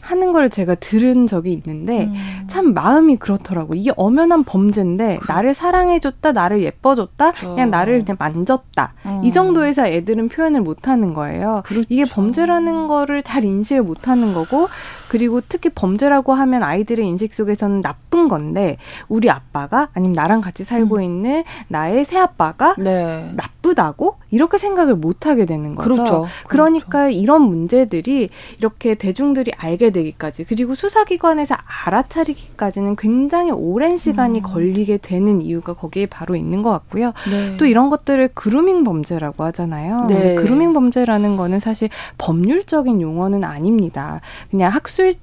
[0.00, 2.14] 하는 걸 제가 들은 적이 있는데 음.
[2.46, 3.74] 참 마음이 그렇더라고.
[3.74, 5.32] 이게 엄연한 범죄인데 그...
[5.32, 7.54] 나를 사랑해 줬다, 나를 예뻐 줬다, 그렇죠.
[7.54, 8.92] 그냥 나를 그냥 만졌다.
[9.06, 9.20] 음.
[9.24, 11.62] 이 정도에서 애들은 표현을 못 하는 거예요.
[11.64, 11.86] 그렇죠.
[11.88, 14.68] 이게 범죄라는 거를 잘 인식을 못 하는 거고
[15.08, 20.96] 그리고 특히 범죄라고 하면 아이들의 인식 속에서는 나쁜 건데 우리 아빠가 아니면 나랑 같이 살고
[20.96, 21.02] 음.
[21.02, 23.32] 있는 나의 새 아빠가 네.
[23.36, 25.92] 나쁘다고 이렇게 생각을 못 하게 되는 거죠.
[25.92, 26.26] 그렇죠.
[26.48, 27.18] 그러니까 그렇죠.
[27.18, 31.54] 이런 문제들이 이렇게 대중들이 알게 되기까지 그리고 수사기관에서
[31.86, 34.42] 알아차리기까지는 굉장히 오랜 시간이 음.
[34.42, 37.12] 걸리게 되는 이유가 거기에 바로 있는 것 같고요.
[37.30, 37.56] 네.
[37.56, 40.06] 또 이런 것들을 그루밍 범죄라고 하잖아요.
[40.08, 40.34] 네.
[40.34, 41.88] 그루밍 범죄라는 거는 사실
[42.18, 44.20] 법률적인 용어는 아닙니다.
[44.50, 45.14] 그냥 학습 학술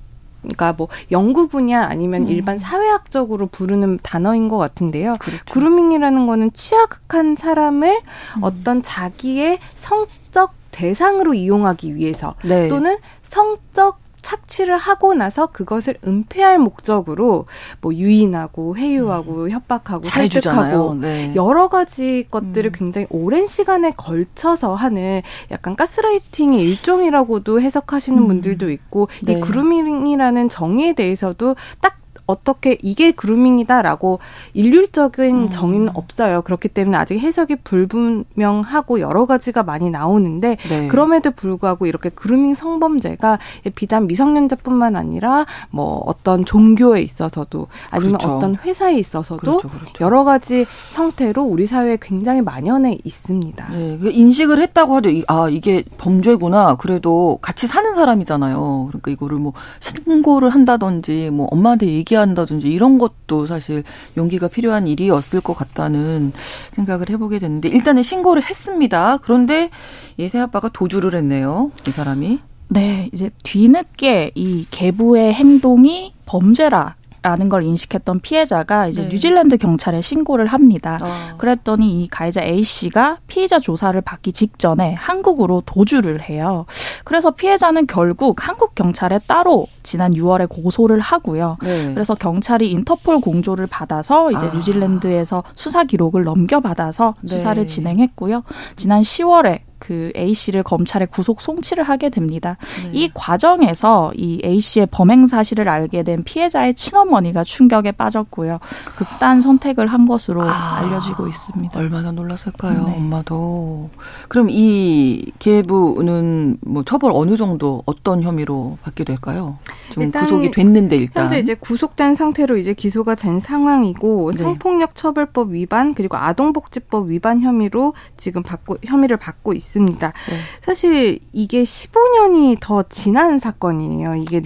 [0.41, 2.27] 그러니까 뭐 연구 분야 아니면 음.
[2.27, 5.15] 일반 사회학적으로 부르는 단어인 것 같은데요.
[5.19, 5.43] 그렇죠.
[5.51, 7.89] 그루밍이라는 거는 취약한 사람을
[8.38, 8.43] 음.
[8.43, 12.67] 어떤 자기의 성적 대상으로 이용하기 위해서 네.
[12.69, 17.45] 또는 성적 착취를 하고 나서 그것을 은폐할 목적으로
[17.81, 19.49] 뭐 유인하고 회유하고 음.
[19.49, 21.34] 협박하고 설득하고 네.
[21.36, 22.73] 여러 가지 것들을 음.
[22.73, 28.27] 굉장히 오랜 시간에 걸쳐서 하는 약간 가스라이팅의 일종이라고도 해석하시는 음.
[28.27, 29.34] 분들도 있고 네.
[29.34, 34.19] 이 그루밍이라는 정의에 대해서도 딱 어떻게 이게 그루밍이다라고
[34.53, 35.49] 일률적인 음.
[35.49, 36.41] 정의는 없어요.
[36.41, 40.88] 그렇기 때문에 아직 해석이 불분명하고 여러 가지가 많이 나오는데 네.
[40.88, 43.39] 그럼에도 불구하고 이렇게 그루밍 성범죄가
[43.75, 48.36] 비단 미성년자뿐만 아니라 뭐 어떤 종교에 있어서도 아니면 그렇죠.
[48.36, 50.03] 어떤 회사에 있어서도 그렇죠, 그렇죠.
[50.03, 53.69] 여러 가지 형태로 우리 사회에 굉장히 만연해 있습니다.
[53.71, 56.75] 네, 그 인식을 했다고 하도 아 이게 범죄구나.
[56.75, 58.88] 그래도 같이 사는 사람이잖아요.
[58.89, 63.84] 그러니까 이거를 뭐 신고를 한다든지 뭐 엄마한테 얘기 하 한다든지 이런 것도 사실
[64.17, 66.32] 용기가 필요한 일이었을 것 같다는
[66.74, 69.17] 생각을 해보게 됐는데 일단은 신고를 했습니다.
[69.17, 69.69] 그런데
[70.17, 71.71] 이 새아빠가 도주를 했네요.
[71.88, 72.39] 이 사람이.
[72.69, 79.10] 네, 이제 뒤늦게 이 계부의 행동이 범죄라 라는 걸 인식했던 피해자가 이제 네.
[79.10, 80.97] 뉴질랜드 경찰에 신고를 합니다.
[81.01, 81.38] 어.
[81.38, 86.65] 그랬더니 이 가해자 A 씨가 피의자 조사를 받기 직전에 한국으로 도주를 해요.
[87.03, 91.57] 그래서 피해자는 결국 한국 경찰에 따로 지난 6월에 고소를 하고요.
[91.62, 91.93] 네.
[91.93, 94.53] 그래서 경찰이 인터폴 공조를 받아서 이제 아.
[94.53, 97.27] 뉴질랜드에서 수사 기록을 넘겨받아서 네.
[97.27, 98.43] 수사를 진행했고요.
[98.75, 102.56] 지난 10월에 그 A 씨를 검찰에 구속 송치를 하게 됩니다.
[102.84, 102.91] 네.
[102.94, 108.60] 이 과정에서 이 A 씨의 범행 사실을 알게 된 피해자의 친어머니가 충격에 빠졌고요.
[108.96, 111.78] 극단 선택을 한 것으로 아, 알려지고 있습니다.
[111.80, 112.94] 얼마나 놀랐을까요, 네.
[112.96, 113.89] 엄마도.
[114.28, 119.58] 그럼 이 계부는 뭐 처벌 어느 정도 어떤 혐의로 받게 될까요?
[119.89, 124.38] 지금 구속이 됐는데 일단 현재 이제 구속된 상태로 이제 기소가 된 상황이고 네.
[124.38, 129.70] 성폭력 처벌법 위반 그리고 아동복지법 위반 혐의로 지금 받고 혐의를 받고 있습니다.
[129.71, 130.07] 있습니다.
[130.07, 130.36] 네.
[130.62, 134.15] 사실 이게 15년이 더 지난 사건이에요.
[134.15, 134.41] 이게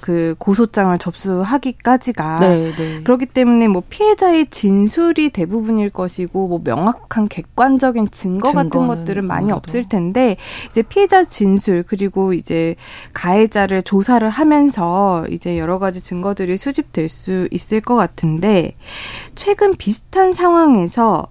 [0.00, 3.02] 그 고소장을 접수하기까지가 네, 네.
[3.02, 9.88] 그렇기 때문에 뭐 피해자의 진술이 대부분일 것이고 뭐 명확한 객관적인 증거 같은 것들은 많이 없을
[9.88, 10.36] 텐데
[10.70, 12.76] 이제 피해자 진술 그리고 이제
[13.12, 18.76] 가해자를 조사를 하면서 이제 여러 가지 증거들이 수집될 수 있을 것 같은데
[19.34, 21.28] 최근 비슷한 상황에서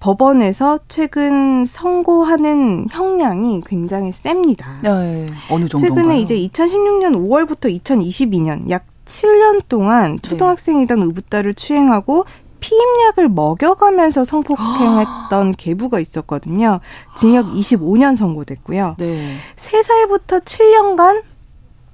[0.00, 4.78] 법원에서 최근 선고하는 형량이 굉장히 셉니다.
[4.82, 5.78] 네, 어느 정도?
[5.78, 12.24] 최근에 이제 2016년 5월부터 2022년 약 7년 동안 초등학생이던 의붓딸을 추행하고
[12.60, 16.80] 피임약을 먹여가면서 성폭행했던 계부가 있었거든요.
[17.16, 18.96] 징역 25년 선고됐고요.
[18.98, 19.36] 네.
[19.56, 21.22] 3살부터 7년간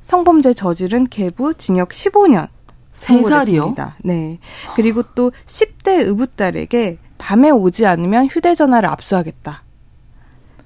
[0.00, 2.48] 성범죄 저지른 계부 징역 15년.
[2.96, 3.92] 3살이요?
[4.04, 4.38] 네.
[4.74, 9.62] 그리고 또 10대 의붓딸에게 밤에 오지 않으면 휴대전화를 압수하겠다.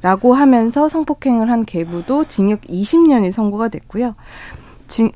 [0.02, 4.14] 라고 하면서 성폭행을 한 계부도 징역 20년이 선고가 됐고요.
[4.86, 5.10] 징,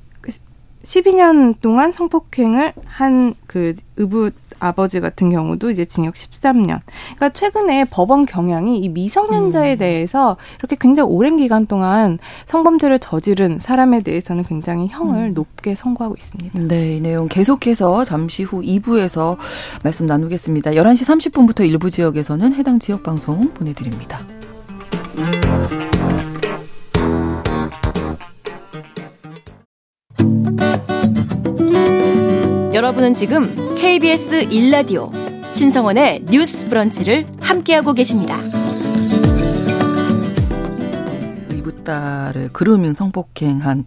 [0.82, 6.80] 12년 동안 성폭행을 한 그 의붓 아버지 같은 경우도 이제 징역 13년.
[7.16, 9.78] 그러니까 최근에 법원 경향이 이 미성년자에 음.
[9.78, 15.34] 대해서 이렇게 굉장히 오랜 기간 동안 성범죄를 저지른 사람에 대해서는 굉장히 형을 음.
[15.34, 16.58] 높게 선고하고 있습니다.
[16.60, 19.36] 네, 이 내용 계속해서 잠시 후 2부에서
[19.82, 20.72] 말씀 나누겠습니다.
[20.72, 24.24] 11시 30분부터 일부 지역에서는 해당 지역 방송 보내드립니다.
[32.74, 35.10] 여러분은 지금 KBS 1라디오
[35.54, 38.38] 신성원의 뉴스 브런치를 함께하고 계십니다.
[41.50, 43.84] 의붓딸을 그루밍 성폭행한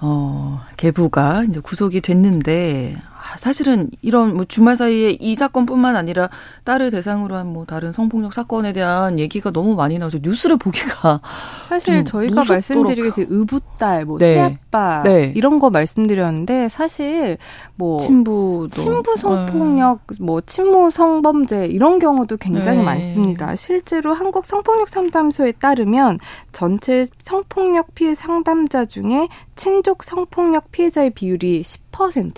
[0.00, 2.96] 어, 계부가 이제 구속이 됐는데
[3.38, 6.28] 사실은 이런 뭐 주말 사이에 이 사건뿐만 아니라
[6.64, 11.20] 딸을 대상으로 한 뭐 다른 성폭력 사건에 대한 얘기가 너무 많이 나와서 뉴스를 보기가
[11.68, 14.34] 사실 저희가 말씀드리겠지 의붓딸, 뭐 네.
[14.34, 15.32] 새아빠 네.
[15.36, 17.38] 이런 거 말씀드렸는데 사실
[17.76, 20.16] 뭐 친부 친부 성폭력, 네.
[20.20, 22.84] 뭐 친모 성범죄 이런 경우도 굉장히 네.
[22.84, 23.54] 많습니다.
[23.54, 26.18] 실제로 한국 성폭력 상담소에 따르면
[26.50, 31.83] 전체 성폭력 피해 상담자 중에 친족 성폭력 피해자의 비율이 10%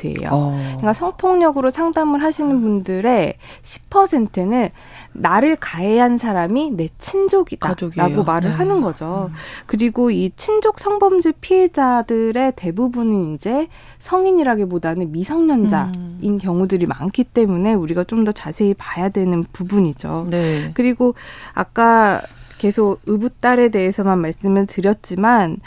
[0.04, 0.28] 예요.
[0.30, 0.58] 어.
[0.58, 4.68] 그러니까 성폭력으로 상담을 하시는 분들의 10%는
[5.12, 8.56] 나를 가해한 사람이 내 친족이다라고 말을 네.
[8.56, 9.30] 하는 거죠.
[9.30, 9.34] 음.
[9.64, 13.68] 그리고 이 친족 성범죄 피해자들의 대부분은 이제
[14.00, 16.38] 성인이라기보다는 미성년자인 음.
[16.38, 20.26] 경우들이 많기 때문에 우리가 좀 더 자세히 봐야 되는 부분이죠.
[20.30, 20.72] 네.
[20.74, 21.14] 그리고
[21.54, 22.20] 아까
[22.58, 25.58] 계속 의붓딸에 대해서만 말씀을 드렸지만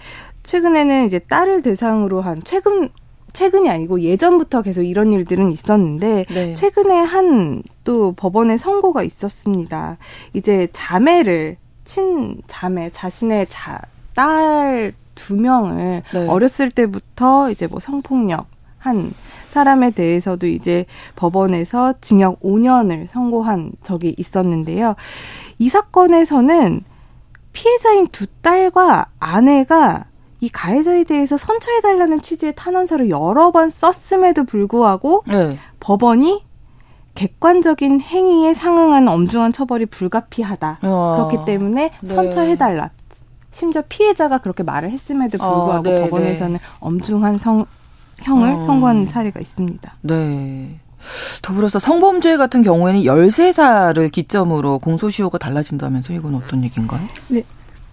[0.43, 2.89] 최근에는 이제 딸을 대상으로 한 최근
[3.33, 6.53] 최근이 아니고 예전부터 계속 이런 일들은 있었는데 네.
[6.53, 9.97] 최근에 한 또 법원에 선고가 있었습니다.
[10.35, 13.81] 이제 자매를 친 자매 자신의 자,
[14.13, 16.27] 딸 두 명을 네.
[16.27, 18.45] 어렸을 때부터 이제 뭐 성폭력
[18.77, 19.11] 한
[19.49, 24.93] 사람에 대해서도 이제 법원에서 징역 5년을 선고한 적이 있었는데요.
[25.57, 26.83] 이 사건에서는
[27.53, 30.05] 피해자인 두 딸과 아내가
[30.41, 35.58] 이 가해자에 대해서 선처해달라는 취지의 탄원서를 여러 번 썼음에도 불구하고 네.
[35.80, 36.43] 법원이
[37.15, 40.80] 객관적인 행위에 상응한 엄중한 처벌이 불가피하다.
[40.84, 41.28] 어.
[41.30, 42.15] 그렇기 때문에 네.
[42.15, 42.91] 선처해달라.
[43.52, 46.60] 심지어 피해자가 그렇게 말을 했음에도 어, 불구하고 어, 네, 법원에서는 네.
[46.80, 47.65] 엄중한 성,
[48.19, 48.60] 형을 어.
[48.62, 49.95] 선고한 사례가 있습니다.
[50.02, 50.80] 네.
[51.41, 57.02] 더불어서 성범죄 같은 경우에는 13살을 기점으로 공소시효가 달라진다면서 이건 어떤 얘기인가요?
[57.28, 57.43] 네.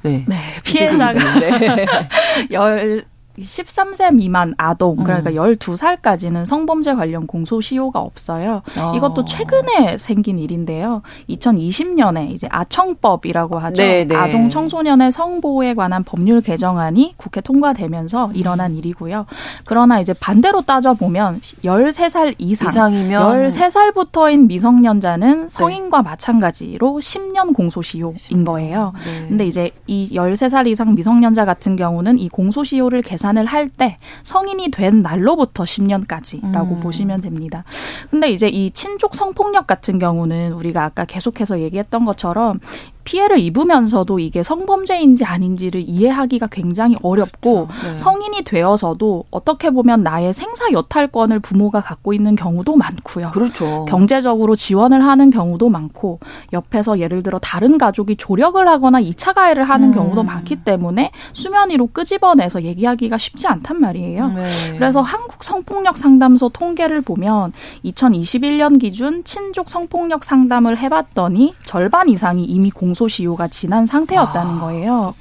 [0.06, 0.24] 네.
[0.26, 1.86] 네 피해자가 네.
[2.52, 3.04] 열
[3.38, 5.36] 13세 미만 아동 그러니까 음.
[5.36, 8.62] 12살까지는 성범죄 관련 공소시효가 없어요.
[8.78, 8.92] 어.
[8.96, 11.02] 이것도 최근에 생긴 일인데요.
[11.28, 13.82] 2020년에 이제 아청법이라고 하죠.
[13.82, 14.04] 네네.
[14.06, 14.16] 네.
[14.16, 18.76] 아동 청소년의 성보호에 관한 법률 개정안이 국회 통과되면서 일어난 음.
[18.76, 19.26] 일이고요.
[19.64, 26.02] 그러나 이제 반대로 따져 보면 13살 이상 이상이면 13살부터인 미성년자는 성인과 네.
[26.04, 28.44] 마찬가지로 10년 공소시효인 10년.
[28.46, 28.92] 거예요.
[29.04, 29.28] 네.
[29.28, 34.70] 근데 이제 이 13살 이상 미성년자 같은 경우는 이 공소시효를 계산 계산을 할 때 성인이
[34.70, 36.80] 된 날로부터 10년까지라고 음.
[36.80, 37.64] 보시면 됩니다.
[38.10, 42.60] 근데 이제 이 친족 성폭력 같은 경우는 우리가 아까 계속해서 얘기했던 것처럼
[43.06, 47.88] 피해를 입으면서도 이게 성범죄인지 아닌지를 이해하기가 굉장히 어렵고 그렇죠.
[47.88, 47.96] 네.
[47.96, 53.30] 성인이 되어서도 어떻게 보면 나의 생사 여탈권을 부모가 갖고 있는 경우도 많고요.
[53.30, 53.86] 그렇죠.
[53.88, 56.18] 경제적으로 지원을 하는 경우도 많고
[56.52, 59.94] 옆에서 예를 들어 다른 가족이 조력을 하거나 2차 가해를 하는 음.
[59.94, 64.28] 경우도 많기 때문에 수면 위로 끄집어내서 얘기하기가 쉽지 않단 말이에요.
[64.30, 64.44] 네.
[64.72, 67.52] 그래서 한국 성폭력 상담소 통계를 보면
[67.84, 75.14] 2021년 기준 친족 성폭력 상담을 해봤더니 절반 이상이 이미 공 공소시효가 지난 상태였다는 아, 거예요.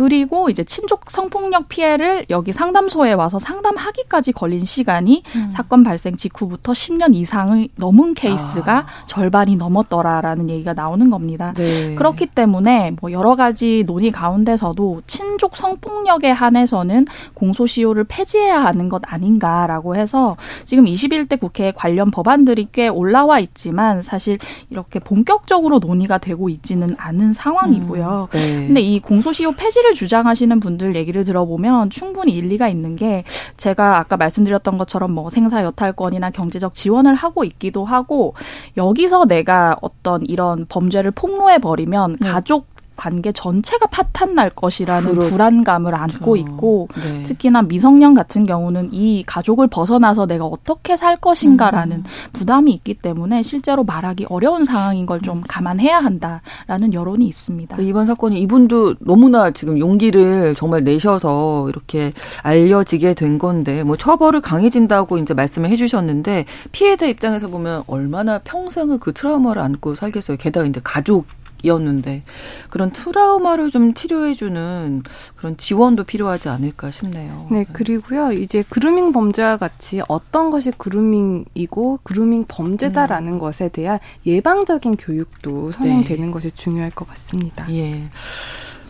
[0.00, 5.50] 그리고 이제 친족 성폭력 피해를 여기 상담소에 와서 상담하기까지 걸린 시간이 음.
[5.52, 9.04] 사건 발생 직후부터 10년 이상을 넘은 케이스가 아.
[9.04, 11.52] 절반이 넘었더라라는 얘기가 나오는 겁니다.
[11.54, 11.96] 네.
[11.96, 19.96] 그렇기 때문에 뭐 여러 가지 논의 가운데서도 친족 성폭력에 한해서는 공소시효를 폐지해야 하는 것 아닌가라고
[19.96, 24.38] 해서 지금 21대 국회에 관련 법안들이 꽤 올라와 있지만 사실
[24.70, 28.28] 이렇게 본격적으로 논의가 되고 있지는 않은 상황이고요.
[28.32, 28.38] 음.
[28.38, 28.66] 네.
[28.66, 33.24] 근데 이 공소시효 폐지 폐지를 주장하시는 분들 얘기를 들어보면 충분히 일리가 있는 게
[33.56, 38.34] 제가 아까 말씀드렸던 것처럼 뭐 생사 여탈권이나 경제적 지원을 하고 있기도 하고
[38.76, 42.30] 여기서 내가 어떤 이런 범죄를 폭로해 버리면 네.
[42.30, 42.69] 가족
[43.00, 45.30] 관계 전체가 파탄 날 것이라는 그렇죠.
[45.30, 47.22] 불안감을 안고 있고 네.
[47.22, 52.04] 특히나 미성년 같은 경우는 이 가족을 벗어나서 내가 어떻게 살 것인가라는 음.
[52.34, 57.76] 부담이 있기 때문에 실제로 말하기 어려운 상황인 걸 좀 감안해야 한다라는 여론이 있습니다.
[57.76, 64.40] 그 이번 사건이 이분도 너무나 지금 용기를 정말 내셔서 이렇게 알려지게 된 건데 뭐 처벌을
[64.40, 70.38] 강해진다고 이제 말씀을 해주셨는데 피해자 입장에서 보면 얼마나 평생을 그 트라우마를 안고 살겠어요.
[70.38, 71.26] 게다가 이제 가족
[71.62, 72.22] 이었는데
[72.68, 75.02] 그런 트라우마를 좀 치료해주는
[75.36, 77.48] 그런 지원도 필요하지 않을까 싶네요.
[77.50, 83.38] 네, 그리고요 이제 그루밍 범죄와 같이 어떤 것이 그루밍이고 그루밍 범죄다라는 음.
[83.38, 86.32] 것에 대한 예방적인 교육도 선행되는 네.
[86.32, 87.66] 것이 중요할 것 같습니다.
[87.72, 88.08] 예.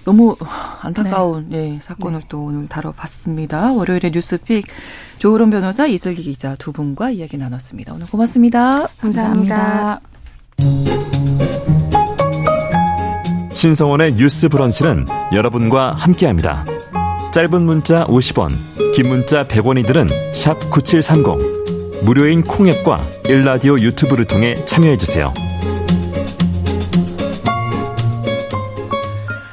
[0.05, 0.37] 너무
[0.81, 1.75] 안타까운 네.
[1.75, 2.27] 예, 사건을 네.
[2.29, 3.73] 또 오늘 다뤄봤습니다.
[3.73, 4.67] 월요일에 뉴스픽
[5.19, 7.95] 조으론 변호사 이슬기 기자 두 분과 이야기 나눴습니다.
[7.95, 8.89] 오늘 고맙습니다.
[8.99, 10.01] 감사합니다.
[10.57, 11.60] 감사합니다.
[13.61, 16.65] 신성원의 뉴스 브런치는 여러분과 함께합니다.
[17.31, 18.49] 짧은 문자 50원,
[18.95, 22.03] 긴 문자 100원이들은 9730.
[22.03, 25.35] 무료인 콩앱과 일라디오 유튜브를 통해 참여해주세요.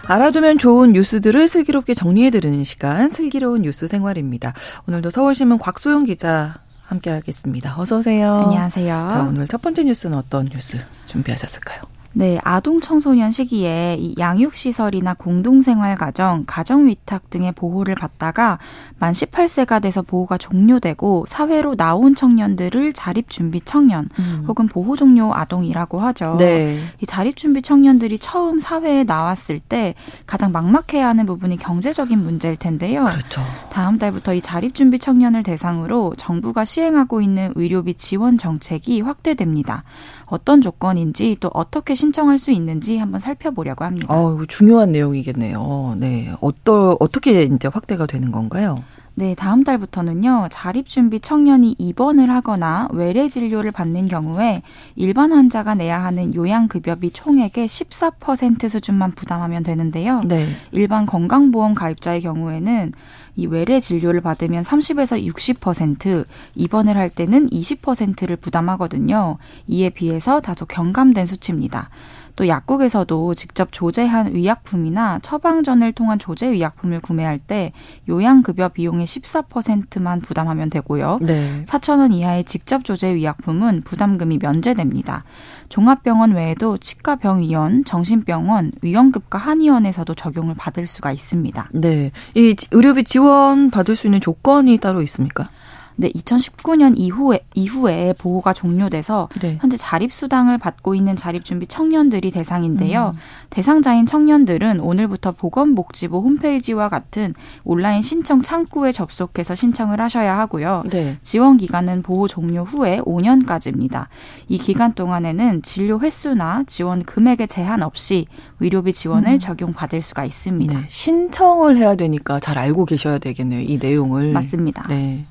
[0.06, 4.54] 알아두면 좋은 뉴스들을 슬기롭게 정리해드리는 시간, 슬기로운 뉴스 생활입니다.
[4.88, 6.54] 오늘도 서울신문 곽소영 기자
[6.86, 7.76] 함께하겠습니다.
[7.78, 8.44] 어서 오세요.
[8.46, 9.10] 안녕하세요.
[9.12, 11.97] 자, 오늘 첫 번째 뉴스는 어떤 뉴스 준비하셨을까요?
[12.18, 18.58] 네, 아동 청소년 시기에 이 양육 시설이나 공동생활 가정, 가정 위탁 등의 보호를 받다가
[18.98, 24.46] 만 18세가 돼서 보호가 종료되고 사회로 나온 청년들을 자립 준비 청년 음.
[24.48, 26.38] 혹은 보호 종료 아동이라고 하죠.
[26.40, 26.80] 네.
[27.00, 29.94] 이 자립 준비 청년들이 처음 사회에 나왔을 때
[30.26, 33.04] 가장 막막해야 하는 부분이 경제적인 문제일 텐데요.
[33.04, 33.44] 그렇죠.
[33.72, 39.84] 다음 달부터 이 자립 준비 청년을 대상으로 정부가 시행하고 있는 의료비 지원 정책이 확대됩니다.
[40.26, 44.08] 어떤 조건인지 또 어떻게 신 청할 수 있는지 한번 살펴보려고 합니다.
[44.10, 45.96] 어, 중요한 내용이겠네요.
[46.00, 46.34] 네.
[46.42, 48.84] 어떠, 어떻게 이제 확대가 되는 건가요?
[49.20, 54.62] 네, 다음 달부터는요, 자립준비 청년이 입원을 하거나 외래 진료를 받는 경우에
[54.96, 60.22] 일반 환자가 내야 하는 요양급여비 총액의 14% 수준만 부담하면 되는데요.
[60.24, 60.46] 네.
[60.72, 62.94] 일반 건강보험 가입자의 경우에는
[63.38, 69.38] 이 외래 진료를 받으면 30에서 60%, 입원을 할 때는 20%를 부담하거든요.
[69.68, 71.90] 이에 비해서 다소 경감된 수치입니다.
[72.38, 77.74] 또 약국에서도 직접 조제한 의약품이나 처방전을 통한 조제 의약품을 구매할 때
[78.08, 81.18] 요양급여 비용의 14%만 부담하면 되고요.
[81.24, 81.66] 네.
[81.66, 85.24] 4천 원 이하의 직접 조제 의약품은 부담금이 면제됩니다.
[85.70, 91.70] 종합병원 외에도 치과병의원, 정신병원, 위험급과 한의원에서도 적용을 받을 수가 있습니다.
[91.74, 92.12] 네.
[92.36, 95.50] 이 의료비 지원 받을 수 있는 조건이 따로 있습니까?
[96.00, 99.58] 네, 2019년 이후에 이후에 보호가 종료돼서 네.
[99.60, 103.14] 현재 자립 수당을 받고 있는 자립 준비 청년들이 대상인데요.
[103.16, 103.20] 음.
[103.50, 107.34] 대상자인 청년들은 오늘부터 보건복지부 홈페이지와 같은
[107.64, 110.84] 온라인 신청 창구에 접속해서 신청을 하셔야 하고요.
[110.92, 111.18] 네.
[111.24, 114.06] 지원 기간은 보호 종료 후에 5년까지입니다.
[114.50, 118.28] 이 기간 동안에는 진료 횟수나 지원 금액에 제한 없이
[118.60, 119.40] 의료비 지원을 음.
[119.40, 120.80] 적용받을 수가 있습니다.
[120.80, 120.86] 네.
[120.88, 123.62] 신청을 해야 되니까 잘 알고 계셔야 되겠네요.
[123.62, 124.32] 이 내용을.
[124.32, 124.86] 맞습니다.
[124.90, 125.26] 네.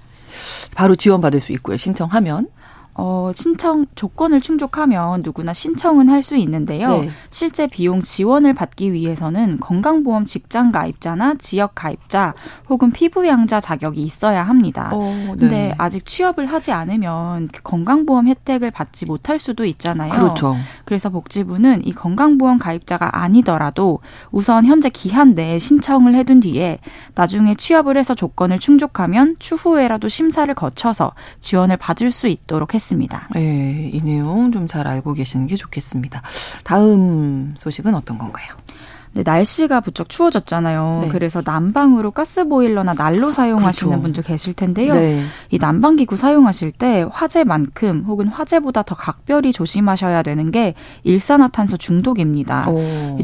[0.75, 1.77] 바로 지원받을 수 있고요.
[1.77, 2.49] 신청하면.
[2.99, 6.89] 어, 신청 조건을 충족하면 누구나 신청은 할 수 있는데요.
[6.89, 7.11] 네.
[7.31, 12.35] 실제 비용 지원을 받기 위해서는 건강보험 직장 가입자나 지역 가입자
[12.69, 14.91] 혹은 피부양자 자격이 있어야 합니다.
[14.93, 15.37] 어, 네.
[15.39, 20.11] 근데 아직 취업을 하지 않으면 그 건강보험 혜택을 받지 못할 수도 있잖아요.
[20.11, 20.57] 그렇죠.
[20.85, 24.01] 그래서 복지부는 이 건강보험 가입자가 아니더라도
[24.33, 26.81] 우선 현재 기한 내에 신청을 해둔 뒤에
[27.15, 32.86] 나중에 취업을 해서 조건을 충족하면 추후에라도 심사를 거쳐서 지원을 받을 수 있도록 했습니다.
[32.87, 33.29] 했습니다.
[33.35, 36.23] 네, 이 내용 좀 잘 알고 계시는 게 좋겠습니다.
[36.65, 38.55] 다음 소식은 어떤 건가요?
[39.17, 40.99] 네, 날씨가 부쩍 추워졌잖아요.
[41.05, 41.09] 네.
[41.09, 44.03] 그래서 난방으로 가스보일러나 난로 사용하시는 그렇죠.
[44.03, 44.93] 분들 계실 텐데요.
[44.93, 45.23] 네.
[45.51, 50.75] 이 난방기구 사용하실 때 화재만큼 혹은 화재보다 더 각별히 조심하셔야 되는 게
[51.05, 52.67] 일산화탄소 중독입니다.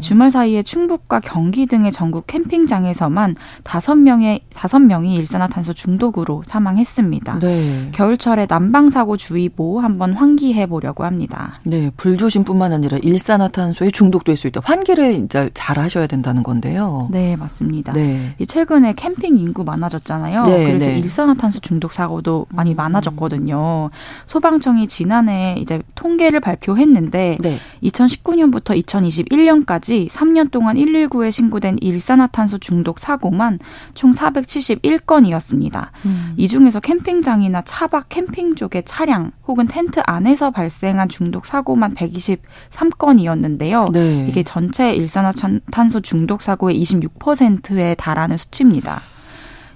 [0.01, 7.37] 주말 사이에 충북과 경기 등의 전국 캠핑장에서만 다섯 명의 다섯 명이 일산화탄소 중독으로 사망했습니다.
[7.39, 7.89] 네.
[7.91, 11.59] 겨울철에 난방 사고 주의보 한번 환기해 보려고 합니다.
[11.61, 14.61] 네, 불조심뿐만 아니라 일산화탄소에 중독될 수 있다.
[14.63, 17.07] 환기를 이제 잘 하셔야 된다는 건데요.
[17.11, 17.93] 네, 맞습니다.
[17.93, 18.35] 네.
[18.45, 20.45] 최근에 캠핑 인구 많아졌잖아요.
[20.45, 20.99] 네, 그래서 네.
[20.99, 22.75] 일산화탄소 중독 사고도 많이 음.
[22.75, 23.89] 많아졌거든요.
[24.27, 27.57] 소방청이 지난해 이제 통계를 발표했는데 네.
[27.83, 33.59] 2019년부터 2021년까지 3년 동안 119에 신고된 일산화탄소 중독 사고만
[33.93, 35.89] 총 471건이었습니다.
[36.05, 36.33] 음.
[36.37, 43.91] 이 중에서 캠핑장이나 차박 캠핑 쪽의 차량 혹은 텐트 안에서 발생한 중독 사고만 123건이었는데요.
[43.91, 44.27] 네.
[44.29, 45.31] 이게 전체 일산화탄소 일산화
[45.73, 48.99] 탄소 중독 사고의 26%에 달하는 수치입니다.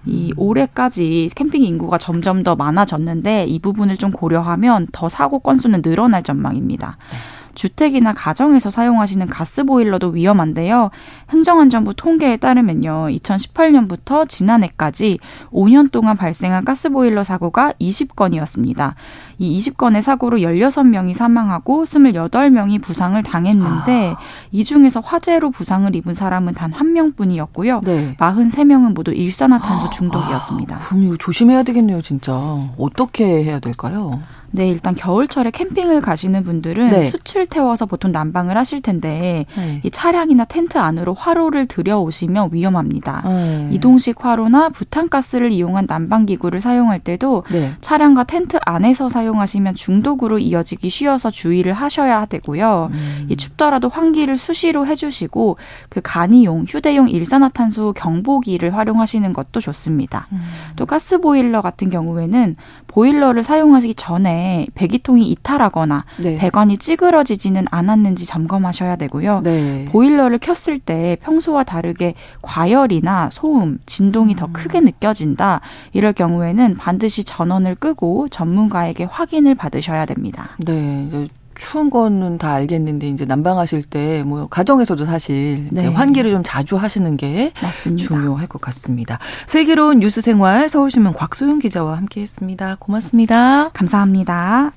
[0.05, 6.21] 이 올해까지 캠핑 인구가 점점 더 많아졌는데 이 부분을 좀 고려하면 더 사고 건수는 늘어날
[6.21, 6.97] 전망입니다.
[7.11, 7.17] 네.
[7.57, 10.91] 주택이나 가정에서 사용하시는 가스보일러도 위험한데요.
[11.31, 13.07] 행정안전부 통계에 따르면요.
[13.09, 15.17] 2018년부터 지난해까지
[15.51, 18.93] 5년 동안 발생한 가스보일러 사고가 20건이었습니다.
[19.39, 24.19] 이 20건의 사고로 16명이 사망하고 28명이 부상을 당했는데 아.
[24.51, 27.81] 이 중에서 화재로 부상을 입은 사람은 단 한 명뿐이었고요.
[27.83, 28.15] 네.
[28.19, 29.89] 43명은 모두 일산화탄소 아.
[29.89, 30.75] 중독이었습니다.
[30.75, 32.33] 아, 그럼 이거 조심해야 되겠네요, 진짜.
[32.77, 34.19] 어떻게 해야 될까요?
[34.51, 37.01] 네, 일단 겨울철에 캠핑을 가시는 분들은 네.
[37.01, 39.81] 숯을 태워서 보통 난방을 하실 텐데 네.
[39.83, 43.23] 이 차량이나 텐트 안으로 화로를 들여오시면 위험합니다.
[43.25, 43.69] 네.
[43.73, 47.73] 이동식 화로나 부탄가스를 이용한 난방 기구를 사용할 때도 네.
[47.81, 52.89] 차량과 텐트 안에서 사용 하시면 중독으로 이어지기 쉬워서 주의를 하셔야 되고요.
[52.91, 53.27] 음.
[53.29, 55.57] 이 춥더라도 환기를 수시로 해주시고
[55.89, 60.27] 그 간이용, 휴대용 일산화탄소 경보기를 활용하시는 것도 좋습니다.
[60.31, 60.41] 음.
[60.75, 62.55] 또 가스 보일러 같은 경우에는
[62.87, 66.37] 보일러를 사용하기 전에 배기통이 이탈하거나 네.
[66.37, 69.41] 배관이 찌그러지지는 않았는지 점검하셔야 되고요.
[69.43, 69.85] 네.
[69.91, 74.35] 보일러를 켰을 때 평소와 다르게 과열이나 소음, 진동이 음.
[74.35, 75.61] 더 크게 느껴진다.
[75.93, 80.51] 이럴 경우에는 반드시 전원을 끄고 전문가에게 확인을 받으셔야 됩니다.
[80.59, 81.27] 네.
[81.55, 85.87] 추운 거는 다 알겠는데 이제 난방하실 때 뭐 가정에서도 사실 네.
[85.87, 88.07] 환기를 좀 자주 하시는 게 맞습니다.
[88.07, 89.17] 중요할 것 같습니다.
[89.47, 92.77] 슬기로운 뉴스 생활 서울신문 곽소영 기자와 함께했습니다.
[92.79, 93.69] 고맙습니다.
[93.69, 94.71] 감사합니다.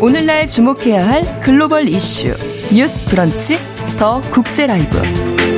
[0.00, 2.34] 오늘날 주목해야 할 글로벌 이슈
[2.74, 3.58] 뉴스 브런치
[3.98, 5.51] 더 국제 라이브.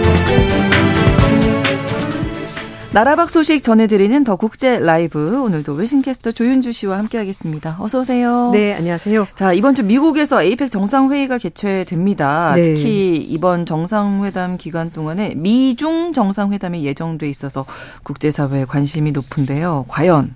[2.94, 7.78] 나라 밖 소식 전해드리는 더 국제 라이브 오늘도 외신캐스터 조윤주 씨와 함께하겠습니다.
[7.80, 8.51] 어서 오세요.
[8.53, 9.26] 네, 안녕하세요.
[9.34, 12.55] 자 이번 주 미국에서 APEC 정상회의가 개최됩니다.
[12.55, 12.74] 네.
[12.74, 17.66] 특히 이번 정상회담 기간 동안에 미중 정상회담이 예정돼 있어서
[18.05, 19.86] 국제사회에 관심이 높은데요.
[19.88, 20.32] 과연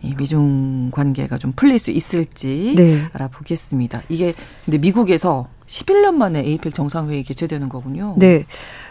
[0.00, 3.02] 이 미중 관계가 좀 풀릴 수 있을지 네.
[3.12, 4.04] 알아보겠습니다.
[4.08, 4.32] 이게
[4.64, 8.14] 근데 미국에서 11년 만에 에이펙 정상회의 개최되는 거군요.
[8.16, 8.46] 네.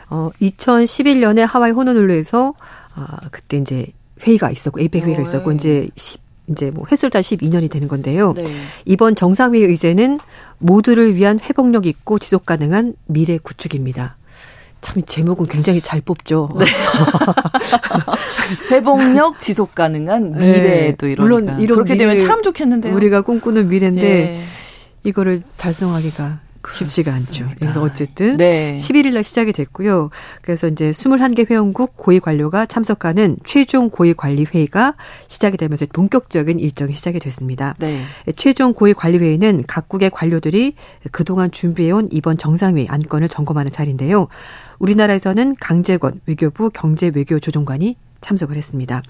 [0.10, 2.54] 어, 2011년에 하와이 호노룰루에서
[2.98, 3.88] 아, 그때 이제
[4.26, 5.56] 회의가 있었고 에이펙 회의가 어, 있었고 네.
[5.56, 8.34] 이제 10, 이제 뭐 횟수를 12년이 되는 건데요.
[8.34, 8.52] 네.
[8.86, 10.20] 이번 정상회의 의제는
[10.58, 14.18] 모두를 위한 회복력 있고 지속 가능한 미래 구축입니다.
[14.82, 16.50] 참 제목은 굉장히 잘 뽑죠.
[16.58, 16.66] 네.
[18.72, 21.12] 회복력 지속 가능한 미래도 네.
[21.12, 22.96] 이런 물론 이런 그렇게 되면 참 좋겠는데요.
[22.96, 24.42] 우리가 꿈꾸는 미래인데 예.
[25.04, 26.40] 이거를 달성하기가
[26.72, 27.50] 쉽지가 않죠.
[27.60, 28.78] 그래서 어쨌든 네.
[28.78, 30.10] 11일 날 시작이 됐고요.
[30.42, 34.96] 그래서 이제 21개 회원국 고위 관료가 참석하는 최종 고위 관리 회의가
[35.28, 37.76] 시작이 되면서 본격적인 일정이 시작이 됐습니다.
[37.80, 38.02] 네.
[38.36, 40.76] 최종 고위 관리 회의는 각국의 관료들이
[41.12, 44.28] 그동안 준비해온 이번 정상회의 안건을 점검하는 자리인데요.
[44.80, 49.04] 우리나라에서는 강재권 외교부 경제외교조정관이 참석을 했습니다.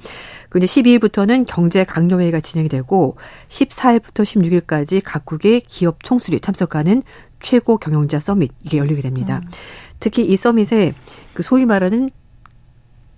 [0.50, 3.18] 그 이제 12일부터는 경제 강요회의가 진행이 되고
[3.48, 7.04] 14일부터 16일까지 각국의 기업 총수들이 참석하는
[7.40, 9.42] 최고 경영자 서밋 이게 열리게 됩니다.
[9.44, 9.52] 음.
[10.00, 10.94] 특히 이 서밋에
[11.34, 12.10] 그 소위 말하는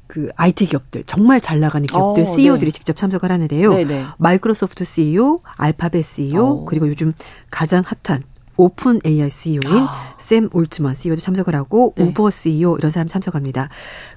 [0.08, 2.76] 그 IT 기업들 정말 잘 나가는 기업들 어, CEO들이 네.
[2.76, 3.70] 직접 참석을 하는데요.
[3.70, 3.86] 네네.
[3.86, 4.06] 네.
[4.18, 6.66] 마이크로소프트 CEO, 알파벳 CEO, 어.
[6.66, 7.14] 그리고 요즘
[7.52, 8.24] 가장 핫한
[8.60, 10.16] 오픈 AI CEO인 아.
[10.20, 12.04] 샘 올트먼 CEO도 참석을 하고 네.
[12.04, 13.70] 우버 CEO 이런 사람 참석합니다.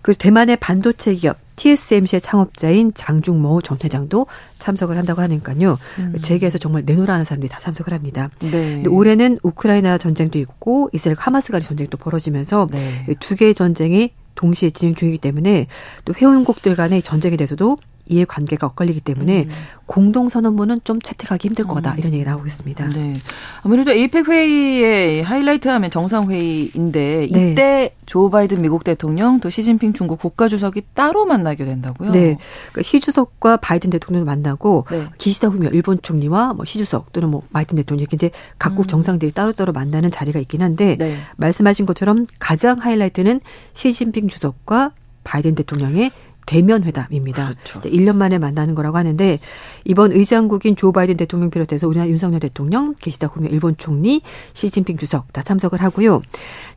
[0.02, 4.26] 그리고 대만의 반도체 기업 TSMC의 창업자인 장중모 전 회장도
[4.58, 5.78] 참석을 한다고 하니까요.
[6.00, 6.14] 음.
[6.20, 8.30] 재계에서 정말 내노라는 사람들이 다 참석을 합니다.
[8.40, 8.82] 네.
[8.88, 13.06] 올해는 우크라이나 전쟁도 있고 이스라엘 하마스 간의 전쟁도 벌어지면서 네.
[13.20, 15.66] 두 개의 전쟁이 동시에 진행 중이기 때문에
[16.04, 19.50] 또 회원국들 간의 전쟁에 대해서도 이해관계가 엇갈리기 때문에 음.
[19.86, 21.98] 공동선언문은 좀 채택하기 힘들 거다 음.
[21.98, 22.88] 이런 얘기 나오고 있습니다.
[22.88, 23.14] 네.
[23.62, 27.24] 아무래도 에이펙 회의의 하이라이트하면 정상회의인데 네.
[27.24, 27.94] 이때 네.
[28.06, 32.10] 조 바이든 미국 대통령 또 시진핑 중국 국가주석이 따로 만나게 된다고요?
[32.10, 32.38] 네.
[32.70, 35.06] 그러니까 시 주석과 바이든 대통령을 만나고 네.
[35.18, 38.88] 기시다 후미오 일본 총리와 뭐 시 주석 또는 뭐 바이든 대통령 이렇게 이제 각국 음.
[38.88, 41.16] 정상들이 따로따로 만나는 자리가 있긴 한데 네.
[41.36, 43.40] 말씀하신 것처럼 가장 하이라이트는
[43.74, 44.92] 시진핑 주석과
[45.24, 46.10] 바이든 대통령의
[46.46, 47.52] 대면 회담입니다.
[47.64, 47.80] 그렇죠.
[47.80, 49.38] 1년 만에 만나는 거라고 하는데
[49.84, 54.22] 이번 의장국인 조 바이든 대통령 비롯해서 우리나라 윤석열 대통령, 계시다 후미오 일본 총리,
[54.54, 56.22] 시진핑 주석 다 참석을 하고요.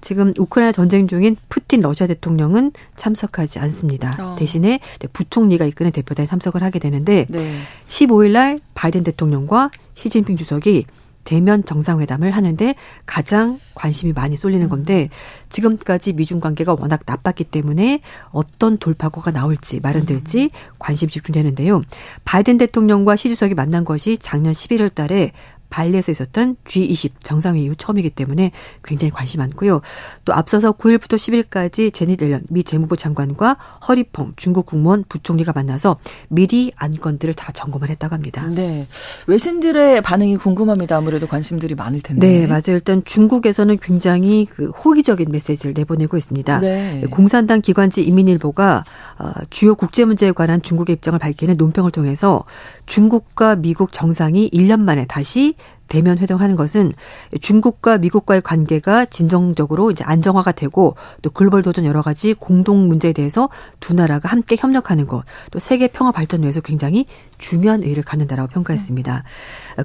[0.01, 4.17] 지금 우크라이나 전쟁 중인 푸틴 러시아 대통령은 참석하지 않습니다.
[4.19, 4.35] 어.
[4.37, 4.79] 대신에
[5.13, 7.55] 부총리가 이끄는 대표단에 참석을 하게 되는데 네.
[7.87, 10.85] 15일 날 바이든 대통령과 시진핑 주석이
[11.25, 15.09] 대면 정상회담을 하는데 가장 관심이 많이 쏠리는 건데
[15.49, 17.99] 지금까지 미중 관계가 워낙 나빴기 때문에
[18.31, 21.81] 어떤 돌파구가 나올지 마련될지 관심 집중되는데요.
[22.23, 25.33] 바이든 대통령과 시 주석이 만난 것이 작년 11월 달에
[25.69, 28.51] 발리에서 있었던 G20 정상회의 이후 처음이기 때문에
[28.83, 29.81] 굉장히 관심 많고요.
[30.23, 33.57] 또 앞서서 9일부터 10일까지 제닛 앨런 미 재무부 장관과
[33.87, 35.97] 허리펑 중국 국무원 부총리가 만나서
[36.29, 38.45] 미리 안건들을 다 점검을 했다고 합니다.
[38.47, 38.87] 네.
[39.27, 40.97] 외신들의 반응이 궁금합니다.
[40.97, 42.27] 아무래도 관심들이 많을 텐데.
[42.27, 42.75] 네, 맞아요.
[42.75, 46.59] 일단 중국에서는 굉장히 그 호기적인 메시지를 내보내고 있습니다.
[46.59, 47.03] 네.
[47.09, 48.83] 공산당 기관지 인민일보가
[49.17, 52.43] 어, 주요 국제 문제에 관한 중국의 입장을 밝히는 논평을 통해서
[52.85, 55.54] 중국과 미국 정상이 1년 만에 다시
[55.87, 56.93] 대면 회동하는 것은
[57.41, 63.49] 중국과 미국과의 관계가 진정적으로 이제 안정화가 되고 또 글로벌 도전 여러 가지 공동 문제에 대해서
[63.79, 67.05] 두 나라가 함께 협력하는 것, 또 세계 평화 발전 위해서 굉장히
[67.37, 69.23] 중요한 의의를 갖는다라고 평가했습니다.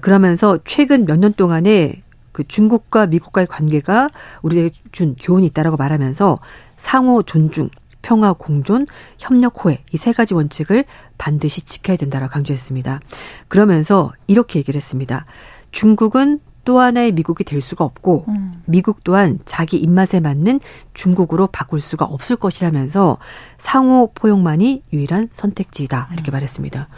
[0.00, 2.02] 그러면서 최근 몇 년 동안에
[2.32, 4.08] 그 중국과 미국과의 관계가
[4.42, 6.38] 우리에게 준 교훈이 있다라고 말하면서
[6.78, 7.68] 상호 존중,
[8.02, 8.86] 평화 공존,
[9.18, 10.84] 협력 호혜 이 세 가지 원칙을
[11.18, 13.00] 반드시 지켜야 된다라고 강조했습니다.
[13.48, 15.26] 그러면서 이렇게 얘기를 했습니다.
[15.70, 18.52] 중국은 또 하나의 미국이 될 수가 없고 음.
[18.66, 20.60] 미국 또한 자기 입맛에 맞는
[20.94, 23.18] 중국으로 바꿀 수가 없을 것이라면서
[23.58, 26.32] 상호 포용만이 유일한 선택지이다 이렇게 음.
[26.32, 26.88] 말했습니다.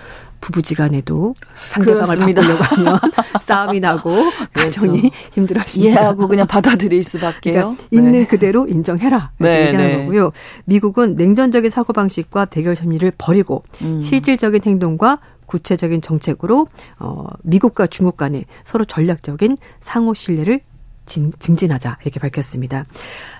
[0.42, 1.34] 부부지간에도
[1.70, 2.16] 상대방을.
[2.16, 2.98] 바꾸려고 하면
[3.40, 4.10] 싸움이 나고
[4.52, 4.80] 그렇죠.
[4.80, 6.00] 가정이 힘들어집니다.
[6.00, 7.52] 이해하고 그냥 받아들일 수밖에요.
[7.52, 8.26] 그러니까 있는 네.
[8.26, 9.96] 그대로 인정해라 네, 얘기하는 네.
[9.98, 10.32] 거고요.
[10.64, 14.02] 미국은 냉전적인 사고 방식과 대결 심리를 버리고 음.
[14.02, 15.20] 실질적인 행동과
[15.52, 16.66] 구체적인 정책으로
[16.98, 20.60] 어 미국과 중국 간의 서로 전략적인 상호 신뢰를
[21.04, 22.86] 증진하자 이렇게 밝혔습니다.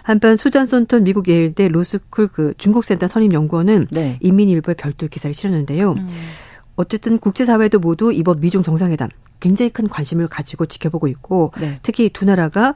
[0.03, 4.19] 한편 수잔 손턴 미국 예일대 로스쿨 그 중국 센터 선임 연구원은 네.
[4.21, 5.93] 인민일보에 별도 기사를 실었는데요.
[5.93, 6.07] 음.
[6.77, 9.09] 어쨌든 국제사회도 모두 이번 미중 정상회담
[9.41, 11.79] 굉장히 큰 관심을 가지고 지켜보고 있고 네.
[11.83, 12.75] 특히 두 나라가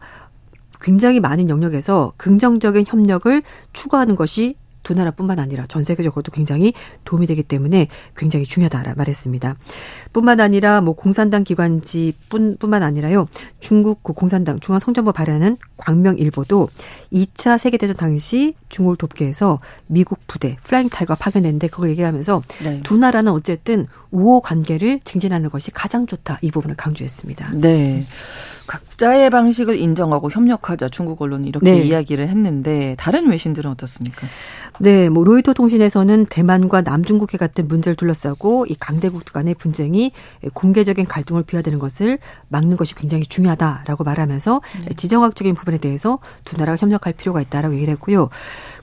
[0.81, 4.57] 굉장히 많은 영역에서 긍정적인 협력을 추구하는 것이
[4.87, 6.73] 두 나라뿐만 아니라 전 세계적으로도 굉장히
[7.05, 9.57] 도움이 되기 때문에 굉장히 중요하다 말했습니다.
[10.13, 13.27] 뿐만 아니라 뭐 공산당 기관지 뿐, 뿐만 아니라요.
[13.59, 16.69] 중국 그 공산당 중앙성전부 발행하는 광명일보도
[17.13, 19.59] 2차 세계대전 당시 중국을 돕기 위해서
[19.89, 22.81] 미국 부대 Flying Tiger가 파견했는데 그걸 얘기를 하면서 네.
[22.85, 27.55] 두 나라는 어쨌든 우호 관계를 증진하는 것이 가장 좋다 이 부분을 강조했습니다.
[27.55, 28.07] 네.
[28.67, 31.83] 각자의 방식을 인정하고 협력하자 중국 언론이 이렇게 네.
[31.83, 34.27] 이야기를 했는데 다른 외신들은 어떻습니까?
[34.79, 40.13] 네, 뭐 로이터 통신에서는 대만과 남중국해 같은 문제를 둘러싸고 이 강대국 간의 분쟁이
[40.55, 44.95] 공개적인 갈등으로 비화되는 것을 막는 것이 굉장히 중요하다라고 말하면서 네.
[44.95, 48.29] 지정학적인 부분에 대해서 두 나라가 협력할 필요가 있다라고 얘기를 했고요.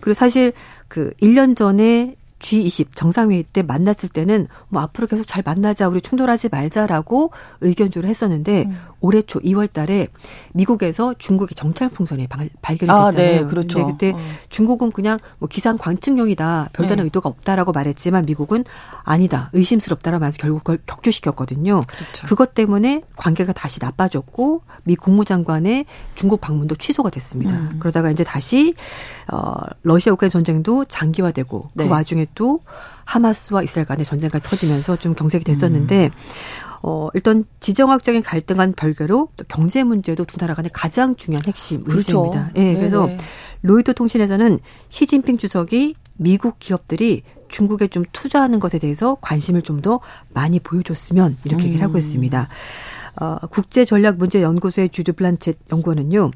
[0.01, 0.53] 그리고 사실
[0.88, 6.49] 그 1년 전에 G20 정상회의 때 만났을 때는 뭐 앞으로 계속 잘 만나자 우리 충돌하지
[6.51, 7.31] 말자라고
[7.61, 8.77] 의견조를 했었는데 음.
[9.04, 10.08] 올해 초 2월 달에
[10.54, 13.06] 미국에서 중국의 정찰 풍선이 발견이 됐잖아요.
[13.06, 13.86] 아, 네, 그렇죠.
[13.86, 14.20] 그때 어.
[14.47, 16.70] 중국은 그냥 뭐 기상 관측용이다.
[16.72, 17.04] 별다른 네.
[17.04, 18.64] 의도가 없다라고 말했지만 미국은
[19.04, 19.49] 아니다.
[19.51, 21.84] 의심스럽다라면서 결국 그걸 격추시켰거든요.
[21.86, 22.28] 그렇죠.
[22.28, 25.86] 그것 때문에 관계가 다시 나빠졌고 미 국무장관의
[26.16, 27.51] 중국 방문도 취소가 됐습니다.
[27.51, 27.80] 음.
[27.80, 28.74] 그러다가 이제 다시
[29.34, 31.84] 어 러시아 우크라이나 전쟁도 장기화되고 그 네.
[31.84, 32.62] 그 와중에 또
[33.06, 36.12] 하마스와 이스라엘 간의 전쟁까지 터지면서 좀 경색이 됐었는데 음.
[36.86, 42.19] 어, 일단 지정학적인 갈등과는 별개로 또 경제 문제도 두 나라 간의 가장 중요한 핵심 그렇죠.
[42.23, 42.51] 문제입니다.
[42.57, 43.09] 예, 네, 그래서
[43.61, 44.59] 로이터 통신에서는
[44.89, 49.99] 시진핑 주석이 미국 기업들이 중국에 좀 투자하는 것에 대해서 관심을 좀 더
[50.34, 51.67] 많이 보여줬으면 이렇게 음.
[51.67, 51.97] 얘기를 하고 음.
[51.97, 52.47] 있습니다.
[53.19, 56.31] 어, 국제전략문제연구소의 주드 플란쳇 연구원은요, 어,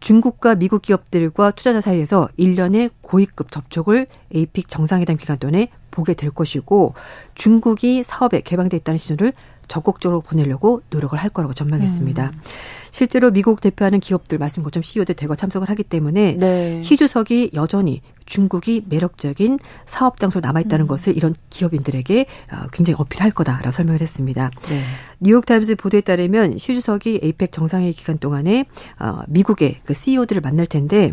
[0.00, 6.94] 중국과 미국 기업들과 투자자 사이에서 1년의 고위급 접촉을 에이픽 정상회담 기간 동안에 보게 될 것이고,
[7.34, 9.32] 중국이 사업에 개방돼 있다는 신호를
[9.68, 12.26] 적극적으로 보내려고 노력을 할 거라고 전망했습니다.
[12.26, 12.40] 음.
[12.90, 16.82] 실제로 미국 대표하는 기업들 말씀 것처럼 CEO들 대거 참석을 하기 때문에 네.
[16.82, 20.88] 시 주석이 여전히 중국이 매력적인 사업 장소로 남아있다는 음.
[20.88, 24.50] 것을 이런 기업인들에게 어, 굉장히 어필할 거다라고 설명을 했습니다.
[24.68, 24.82] 네.
[25.20, 28.66] 뉴욕타임즈 보도에 따르면 시 주석이 APEC 정상회의 기간 동안에
[28.98, 31.12] 어, 미국의 그 CEO들을 만날 텐데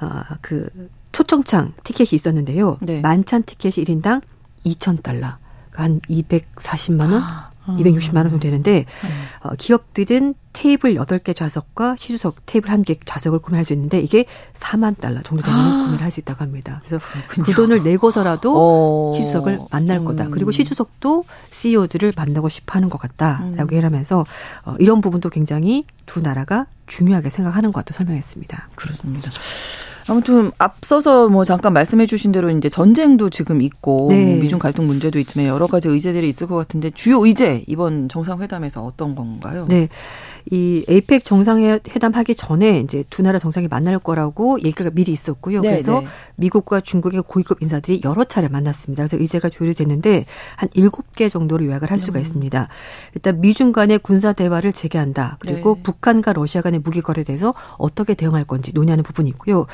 [0.00, 0.68] 어, 그
[1.12, 2.78] 초청장 티켓이 있었는데요.
[2.80, 3.00] 네.
[3.00, 4.22] 만찬 티켓이 1인당
[4.64, 5.36] 2,000달러.
[5.74, 7.22] 한 240만 원?
[7.66, 7.76] 아.
[7.78, 9.08] 260만 원 정도 되는데 음.
[9.42, 15.20] 어, 기업들은 테이블 8개 좌석과 시주석 테이블 1개 좌석을 구매할 수 있는데 이게 4만 달러
[15.22, 15.84] 정도 되면 아.
[15.84, 16.80] 구매를 할 수 있다고 합니다.
[16.86, 17.44] 그래서 그렇군요.
[17.44, 19.12] 그 돈을 내고서라도 어.
[19.14, 20.26] 시주석을 만날 거다.
[20.26, 20.30] 음.
[20.30, 23.58] 그리고 시주석도 CEO들을 만나고 싶어 하는 것 같다라고 음.
[23.60, 24.24] 얘기를 하면서
[24.64, 28.68] 어, 이런 부분도 굉장히 두 나라가 중요하게 생각하는 것 같다 설명했습니다.
[28.76, 29.30] 그렇습니다.
[30.06, 34.34] 아무튼 앞서서 뭐 잠깐 말씀해 주신 대로 이제 전쟁도 지금 있고 네.
[34.34, 38.82] 뭐 미중 갈등 문제도 있지만 여러 가지 의제들이 있을 것 같은데 주요 의제 이번 정상회담에서
[38.84, 39.66] 어떤 건가요?
[39.68, 39.88] 네.
[40.50, 45.62] 이 에이펙 정상회담 하기 전에 이제 두 나라 정상이 만날 거라고 얘기가 미리 있었고요.
[45.62, 46.06] 네, 그래서 네.
[46.36, 49.02] 미국과 중국의 고위급 인사들이 여러 차례 만났습니다.
[49.02, 50.26] 그래서 의제가 조율이 됐는데
[50.56, 52.20] 한 일곱 개 정도로 요약을 할 수가 음.
[52.20, 52.68] 있습니다.
[53.14, 55.38] 일단 미중 간의 군사 대화를 재개한다.
[55.40, 55.82] 그리고 네.
[55.82, 59.66] 북한과 러시아 간의 무기 거래에 대해서 어떻게 대응할 건지 논의하는 부분이 있고요.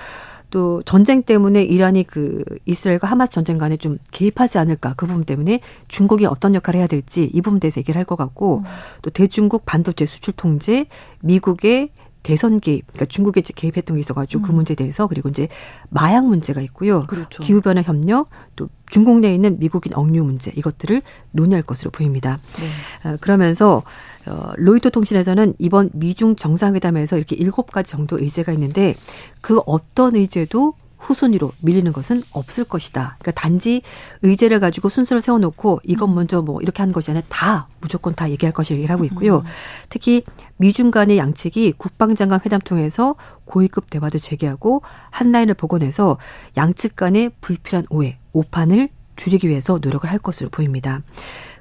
[0.51, 5.61] 또 전쟁 때문에 이란이 그 이스라엘과 하마스 전쟁 간에 좀 개입하지 않을까 그 부분 때문에
[5.89, 8.65] 중국이 어떤 역할을 해야 될지 이 부분 대해서 얘기를 할 것 같고 음.
[9.03, 10.87] 또 대중국 반도체 수출 통제,
[11.21, 11.91] 미국의
[12.23, 14.51] 대선 개입, 그러니까 중국에 개입했던 게 있어가지고 그 음.
[14.51, 15.49] 그 문제에 대해서 그리고 이제
[15.89, 17.07] 마약 문제가 있고요.
[17.07, 17.43] 그렇죠.
[17.43, 22.41] 기후변화 협력, 또 중국 내에 있는 미국인 억류 문제 이것들을 논의할 것으로 보입니다.
[22.59, 23.11] 네.
[23.11, 23.83] 어, 그러면서
[24.27, 28.95] 어, 로이터 통신에서는 이번 미중 정상회담에서 이렇게 일곱 가지 정도 의제가 있는데
[29.41, 33.17] 그 어떤 의제도 후순위로 밀리는 것은 없을 것이다.
[33.19, 33.83] 그러니까 단지
[34.23, 36.15] 의제를 가지고 순서를 세워놓고 이것 음.
[36.15, 39.39] 먼저 뭐 이렇게 하는 것이 아니라 다 무조건 다 얘기할 것을 얘기를 하고 있고요.
[39.39, 39.43] 음.
[39.89, 40.23] 특히
[40.59, 46.19] 미중 간의 양측이 국방장관 회담 통해서 고위급 대화도 재개하고 한 라인을 복원해서
[46.57, 51.03] 양측 간의 불필요한 오해, 오판을 줄이기 위해서 노력을 할 것으로 보입니다.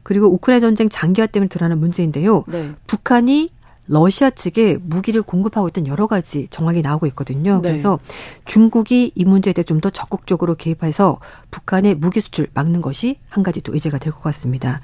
[0.04, 2.44] 그리고 우크라이나 전쟁 장기화 때문에 드러나는 문제인데요.
[2.48, 2.74] 네.
[2.88, 3.52] 북한이
[3.90, 7.56] 러시아 측에 무기를 공급하고 있던 여러 가지 정황이 나오고 있거든요.
[7.56, 7.70] 네.
[7.70, 8.00] 그래서
[8.46, 11.20] 중국이 이 문제에 대해 좀 더 적극적으로 개입해서
[11.52, 14.82] 북한의 무기 수출 막는 것이 한 가지 또 의제가 될 것 같습니다.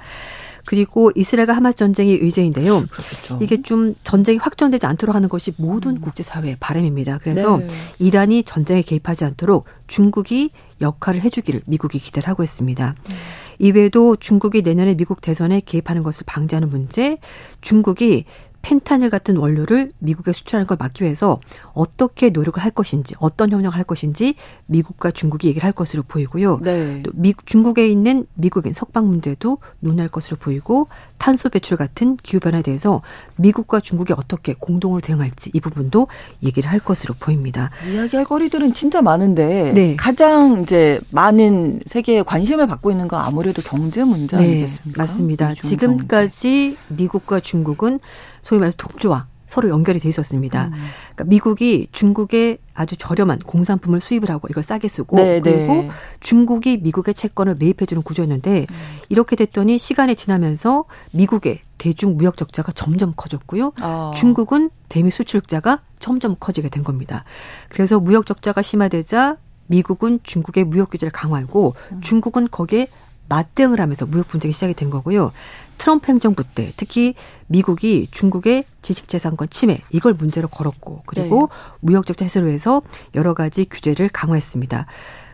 [0.64, 2.82] 그리고 이스라엘과 하마스 전쟁이 의제인데요.
[2.90, 3.38] 그렇죠.
[3.42, 6.00] 이게 좀 전쟁이 확전되지 않도록 하는 것이 모든 음.
[6.00, 7.18] 국제사회의 바람입니다.
[7.22, 7.66] 그래서 네.
[8.00, 10.50] 이란이 전쟁에 개입하지 않도록 중국이
[10.80, 12.94] 역할을 해주기를 미국이 기대를 하고 있습니다.
[13.10, 13.14] 음.
[13.58, 17.18] 이외에도 중국이 내년에 미국 대선에 개입하는 것을 방지하는 문제,
[17.62, 18.24] 중국이
[18.66, 21.38] 펜타닐 같은 원료를 미국에 수출하는 걸 막기 위해서
[21.72, 24.34] 어떻게 노력을 할 것인지 어떤 협력을 할 것인지
[24.66, 26.58] 미국과 중국이 얘기를 할 것으로 보이고요.
[26.64, 27.00] 네.
[27.04, 30.88] 또 미, 중국에 있는 미국인 석방 문제도 논의할 것으로 보이고
[31.18, 33.02] 탄소 배출 같은 기후 변화에 대해서
[33.36, 36.08] 미국과 중국이 어떻게 공동으로 대응할지 이 부분도
[36.42, 37.70] 얘기를 할 것으로 보입니다.
[37.90, 39.96] 이야기할 거리들은 진짜 많은데 네.
[39.96, 45.02] 가장 이제 많은 세계에 관심을 받고 있는 건 아무래도 경제 문제 네, 아니겠습니까?
[45.02, 45.54] 맞습니다.
[45.54, 48.00] 지금까지 미국과 중국은
[48.42, 50.66] 소위 말해서 독조와 서로 연결이 돼 있었습니다.
[50.66, 50.72] 음.
[51.14, 55.90] 그러니까 미국이 중국에 아주 저렴한 공산품을 수입을 하고 이걸 싸게 쓰고 네, 그리고 네.
[56.20, 58.76] 중국이 미국의 채권을 매입해주는 구조였는데 음.
[59.08, 63.72] 이렇게 됐더니 시간이 지나면서 미국의 대중 무역 적자가 점점 커졌고요.
[63.80, 64.12] 어.
[64.14, 67.24] 중국은 대미 수출자가 점점 커지게 된 겁니다.
[67.70, 69.36] 그래서 무역 적자가 심화되자
[69.68, 72.00] 미국은 중국의 무역 규제를 강화하고 음.
[72.00, 72.88] 중국은 거기에
[73.28, 75.32] 맞대응을 하면서 무역 분쟁이 시작이 된 거고요.
[75.78, 77.14] 트럼프 행정부 때 특히
[77.46, 81.76] 미국이 중국의 지식재산권 침해 이걸 문제로 걸었고 그리고 네.
[81.80, 82.82] 무역적 해소를 위해서
[83.14, 84.86] 여러 가지 규제를 강화했습니다.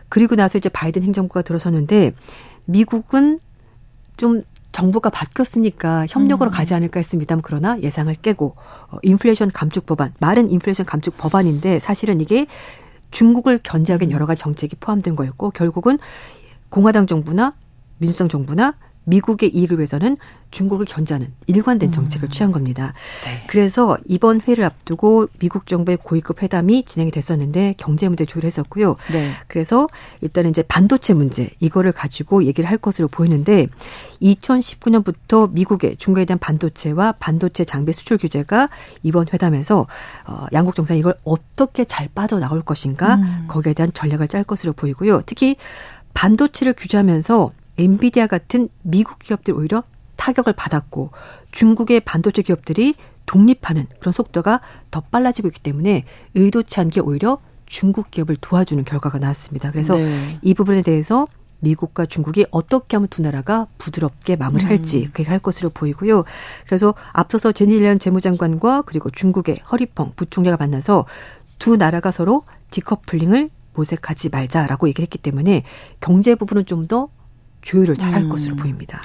[0.09, 2.13] 그리고 나서 이제 바이든 행정부가 들어섰는데
[2.65, 3.39] 미국은
[4.17, 6.51] 좀 정부가 바뀌었으니까 협력으로 음.
[6.51, 7.37] 가지 않을까 했습니다.
[7.41, 8.55] 그러나 예상을 깨고
[8.89, 12.47] 어, 인플레이션 감축 법안, 말은 인플레이션 감축 법안인데 사실은 이게
[13.11, 15.99] 중국을 견제하기 여러 가지 정책이 포함된 거였고 결국은
[16.69, 17.53] 공화당 정부나
[17.99, 18.75] 민주당 정부나
[19.05, 20.17] 미국의 이익을 위해서는
[20.53, 21.91] 중국을 견제하는 일관된 음.
[21.91, 22.31] 정책을 음.
[22.31, 22.93] 취한 겁니다.
[23.25, 23.43] 네.
[23.47, 28.95] 그래서 이번 회를 앞두고 미국 정부의 고위급 회담이 진행이 됐었는데 경제 문제 조율 했었고요.
[29.11, 29.31] 네.
[29.47, 29.89] 그래서
[30.21, 33.67] 일단은 이제 반도체 문제 이거를 가지고 얘기를 할 것으로 보이는데
[34.21, 38.69] 2019년부터 미국의 중국에 대한 반도체와 반도체 장비 수출 규제가
[39.01, 39.87] 이번 회담에서
[40.25, 43.45] 어, 양국 정상이 이걸 어떻게 잘 빠져나올 것인가 음.
[43.47, 45.23] 거기에 대한 전략을 짤 것으로 보이고요.
[45.25, 45.57] 특히
[46.13, 49.83] 반도체를 규제하면서 엔비디아 같은 미국 기업들 오히려
[50.15, 51.11] 타격을 받았고
[51.51, 52.95] 중국의 반도체 기업들이
[53.25, 54.61] 독립하는 그런 속도가
[54.91, 56.05] 더 빨라지고 있기 때문에
[56.35, 59.71] 의도치 않게 오히려 중국 기업을 도와주는 결과가 나왔습니다.
[59.71, 60.39] 그래서 네.
[60.41, 61.27] 이 부분에 대해서
[61.59, 65.03] 미국과 중국이 어떻게 하면 두 나라가 부드럽게 마무리할지 음.
[65.13, 66.25] 그렇게 할 것으로 보이고요.
[66.65, 71.05] 그래서 앞서서 제니일런 재무장관과 그리고 중국의 허리펑 부총리가 만나서
[71.59, 75.63] 두 나라가 서로 디커플링을 모색하지 말자라고 얘기를 했기 때문에
[75.99, 77.09] 경제 부분은 좀 더
[77.63, 78.29] 조율을 잘할 음.
[78.29, 79.01] 것으로 보입니다.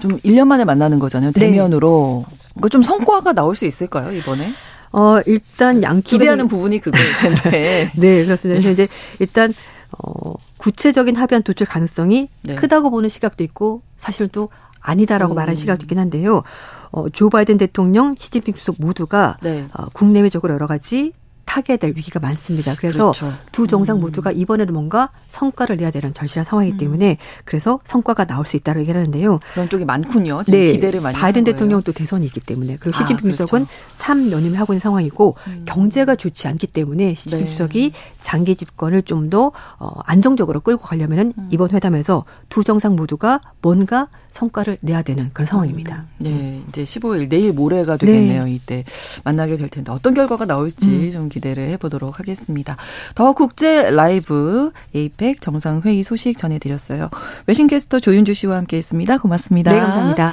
[0.00, 1.32] 좀 1년 만에 만나는 거잖아요.
[1.32, 1.40] 네.
[1.40, 2.24] 대면으로.
[2.28, 2.36] 네.
[2.54, 4.44] 뭐좀 성과가 나올 수 있을까요, 이번에?
[4.92, 7.92] 어, 일단 양쪽 기대하는 부분이 그거일 텐데.
[7.96, 8.60] 네, 그렇습니다.
[8.60, 8.88] 그래서 이제
[9.20, 9.54] 일단
[9.98, 12.54] 어, 구체적인 합의안 도출 가능성이 네.
[12.56, 14.50] 크다고 보는 시각도 있고 사실 또
[14.80, 15.36] 아니다라고 음.
[15.36, 16.42] 말하는 시각도 있긴 한데요.
[16.90, 19.66] 어, 조 바이든 대통령, 시진핑 주석 모두가 네.
[19.72, 21.12] 어, 국내외적으로 여러 가지
[21.52, 22.74] 타게 될 위기가 많습니다.
[22.74, 23.30] 그래서 그렇죠.
[23.52, 24.00] 두 정상 음.
[24.00, 26.78] 모두가 이번에는 뭔가 성과를 내야 되는 절실한 상황이기 음.
[26.78, 29.38] 때문에 그래서 성과가 나올 수 있다고 얘기를 하는데요.
[29.52, 30.44] 그런 쪽이 많군요.
[30.46, 30.72] 네.
[30.72, 33.72] 기대를 많이 바이든 대통령 또 대선이 있기 때문에 그리고 시진핑 아, 주석은 그렇죠.
[33.98, 35.62] 3연임을 하고 있는 상황이고 음.
[35.66, 37.50] 경제가 좋지 않기 때문에 시진핑 네.
[37.50, 37.92] 주석이
[38.22, 41.48] 장기 집권을 좀더 어, 안정적으로 끌고 가려면은 음.
[41.50, 46.06] 이번 회담에서 두 정상 모두가 뭔가 성과를 내야 되는 그런 상황입니다.
[46.20, 46.24] 음.
[46.24, 48.44] 네, 이제 15일 내일 모레가 되겠네요.
[48.44, 48.54] 네.
[48.54, 48.84] 이때
[49.22, 51.12] 만나게 될 텐데 어떤 결과가 나올지 음.
[51.12, 52.76] 좀 기대 를 해보도록 하겠습니다.
[53.16, 57.10] 더 국제 라이브 에이펙 정상회의 소식 전해드렸어요.
[57.46, 59.18] 외신캐스터 조윤주 씨와 함께했습니다.
[59.18, 59.72] 고맙습니다.
[59.72, 60.32] 네, 감사합니다.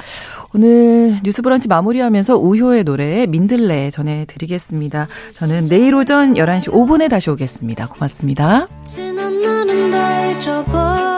[0.54, 5.08] 오늘 뉴스브런치 마무리하면서 우효의 노래 민들레 전해드리겠습니다.
[5.34, 7.88] 저는 내일 오전 11시 5분에 다시 오겠습니다.
[7.88, 8.68] 고맙습니다.
[8.84, 11.09] 지난 날은 다 잊어버